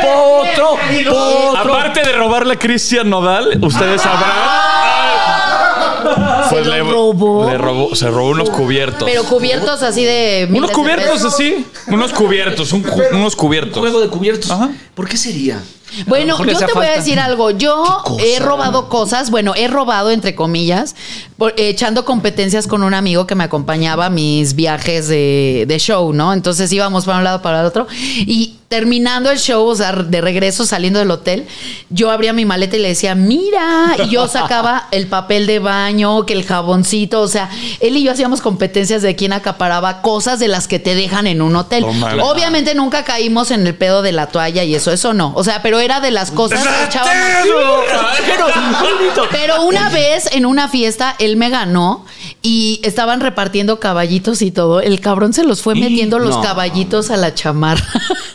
[0.01, 0.77] ¡Potro!
[1.05, 1.57] ¡Potro!
[1.57, 4.98] Aparte de robarle a Cristian Nodal, ustedes sabrán.
[6.51, 7.51] Pues lo le, robó?
[7.51, 9.05] le robó, se robó unos cubiertos.
[9.05, 10.49] Pero cubiertos así de.
[10.51, 11.65] Unos cubiertos así.
[11.89, 13.79] Unos cubiertos, un unos cubiertos.
[13.79, 14.51] Juego de cubiertos.
[14.51, 14.71] Ajá.
[14.95, 15.63] ¿Por qué sería?
[16.07, 17.51] Bueno, yo te voy a decir algo.
[17.51, 20.95] Yo he robado cosas, bueno, he robado entre comillas,
[21.37, 26.13] por- echando competencias con un amigo que me acompañaba a mis viajes de, de show,
[26.13, 26.33] ¿no?
[26.33, 27.87] Entonces íbamos para un lado, para el otro.
[28.19, 31.47] Y terminando el show, o sea, de regreso saliendo del hotel,
[31.89, 36.27] yo abría mi maleta y le decía, mira, y yo sacaba el papel de baño,
[36.27, 37.49] que el jaboncito, o sea,
[37.81, 41.41] él y yo hacíamos competencias de quién acaparaba cosas de las que te dejan en
[41.41, 41.83] un hotel.
[42.23, 45.33] Obviamente nunca caímos en el pedo de la toalla y eso, eso no.
[45.35, 47.15] O sea, pero era de las cosas que echábamos.
[49.31, 52.07] Pero una vez en una fiesta él me ganó
[52.51, 54.81] y estaban repartiendo caballitos y todo.
[54.81, 56.41] El cabrón se los fue metiendo los no.
[56.43, 57.85] caballitos a la chamarra.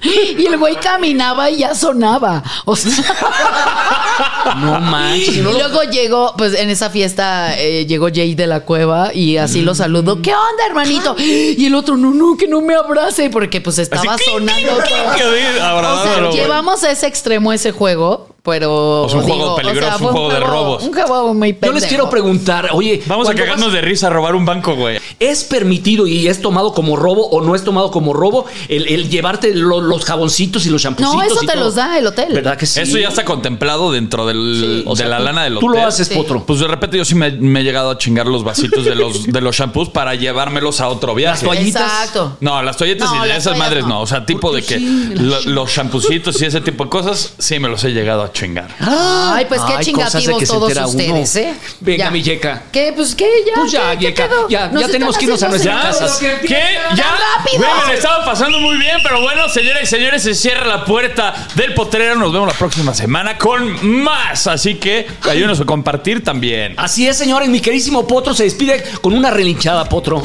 [0.38, 2.44] y el güey caminaba y ya sonaba.
[2.66, 2.92] O sea,
[4.62, 5.30] No manches.
[5.38, 9.62] y luego llegó, pues en esa fiesta eh, llegó Jay de la cueva y así
[9.64, 10.22] lo saludó.
[10.22, 11.16] ¿Qué onda, hermanito?
[11.64, 14.68] Y el otro, no, no, que no me abrace porque pues estaba Así, sonando clink,
[14.74, 14.82] todo.
[14.84, 16.40] clink, que oí, O sea, abrazándolo, güey.
[16.42, 19.04] llevamos a ese extremo ese juego, pero.
[19.04, 20.84] O sea, un juego peligroso, un juego de robos.
[20.84, 21.74] Un juego muy Yo pendejo.
[21.80, 25.00] les quiero preguntar, oye, Vamos a cagarnos vas- de risa a robar un banco, güey.
[25.20, 29.10] ¿Es permitido y es tomado como robo o no es tomado como robo el, el
[29.10, 31.16] llevarte lo- los jaboncitos y los champucitos?
[31.16, 31.64] No, eso y te todo?
[31.64, 32.34] los da el hotel.
[32.34, 32.82] ¿Verdad que sí?
[32.82, 35.82] Eso ya está contemplado dentro del, sea, de la tú- lana del Tú hotel.
[35.82, 36.16] lo haces, Sí.
[36.16, 36.44] Potro.
[36.46, 39.26] Pues de repente yo sí me, me he llegado a chingar los vasitos de los,
[39.26, 41.46] de los shampoos para llevármelos a otro viaje.
[41.46, 41.82] Las toallitas.
[41.84, 42.38] Exacto.
[42.42, 43.90] No, las toallitas No, y las esas toallas madres no.
[43.90, 44.02] no.
[44.02, 47.70] O sea, tipo de que lo- los champucitos y ese tipo de cosas, sí me
[47.70, 48.68] los he llegado a chingar.
[48.80, 51.22] Ay, pues qué Ay, cosas de chingativos que se todos entera uno.
[51.22, 51.54] ustedes, ¿eh?
[51.80, 52.12] Venga, Ya.
[52.12, 52.64] mi Yeca.
[52.72, 52.92] ¿Qué?
[52.96, 53.54] Pues qué, ya.
[53.56, 54.14] Pues ya, ¿qué-
[54.50, 56.20] ya- Nos tenemos están que irnos a haciendo nuestras casas.
[56.42, 56.64] ¿Qué?
[56.96, 57.16] ¿Ya?
[57.38, 57.60] rápido!
[57.60, 60.84] Güey, me la estaba pasando muy bien, pero bueno, señoras y señores, se cierra la
[60.86, 62.16] puerta del potrero.
[62.16, 64.48] Nos vemos la próxima semana con más.
[64.48, 66.74] Así que ayúdenos a compartir también.
[66.78, 70.24] Así es, señores, mi queridísimo Potro se despide con una relinchada, Potro.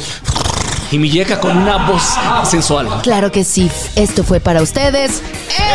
[0.91, 2.89] Y mi Yeca con una voz sensual.
[3.03, 3.71] Claro que sí.
[3.95, 5.23] Esto fue para ustedes.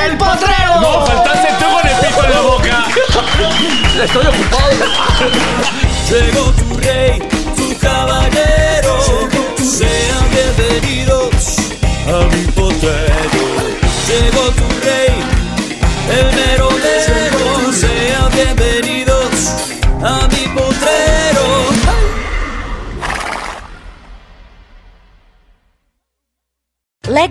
[0.05, 0.81] ¡El Potrero!
[0.81, 2.85] No, faltaste tú con el pico en la boca.
[4.03, 4.69] Estoy ocupado.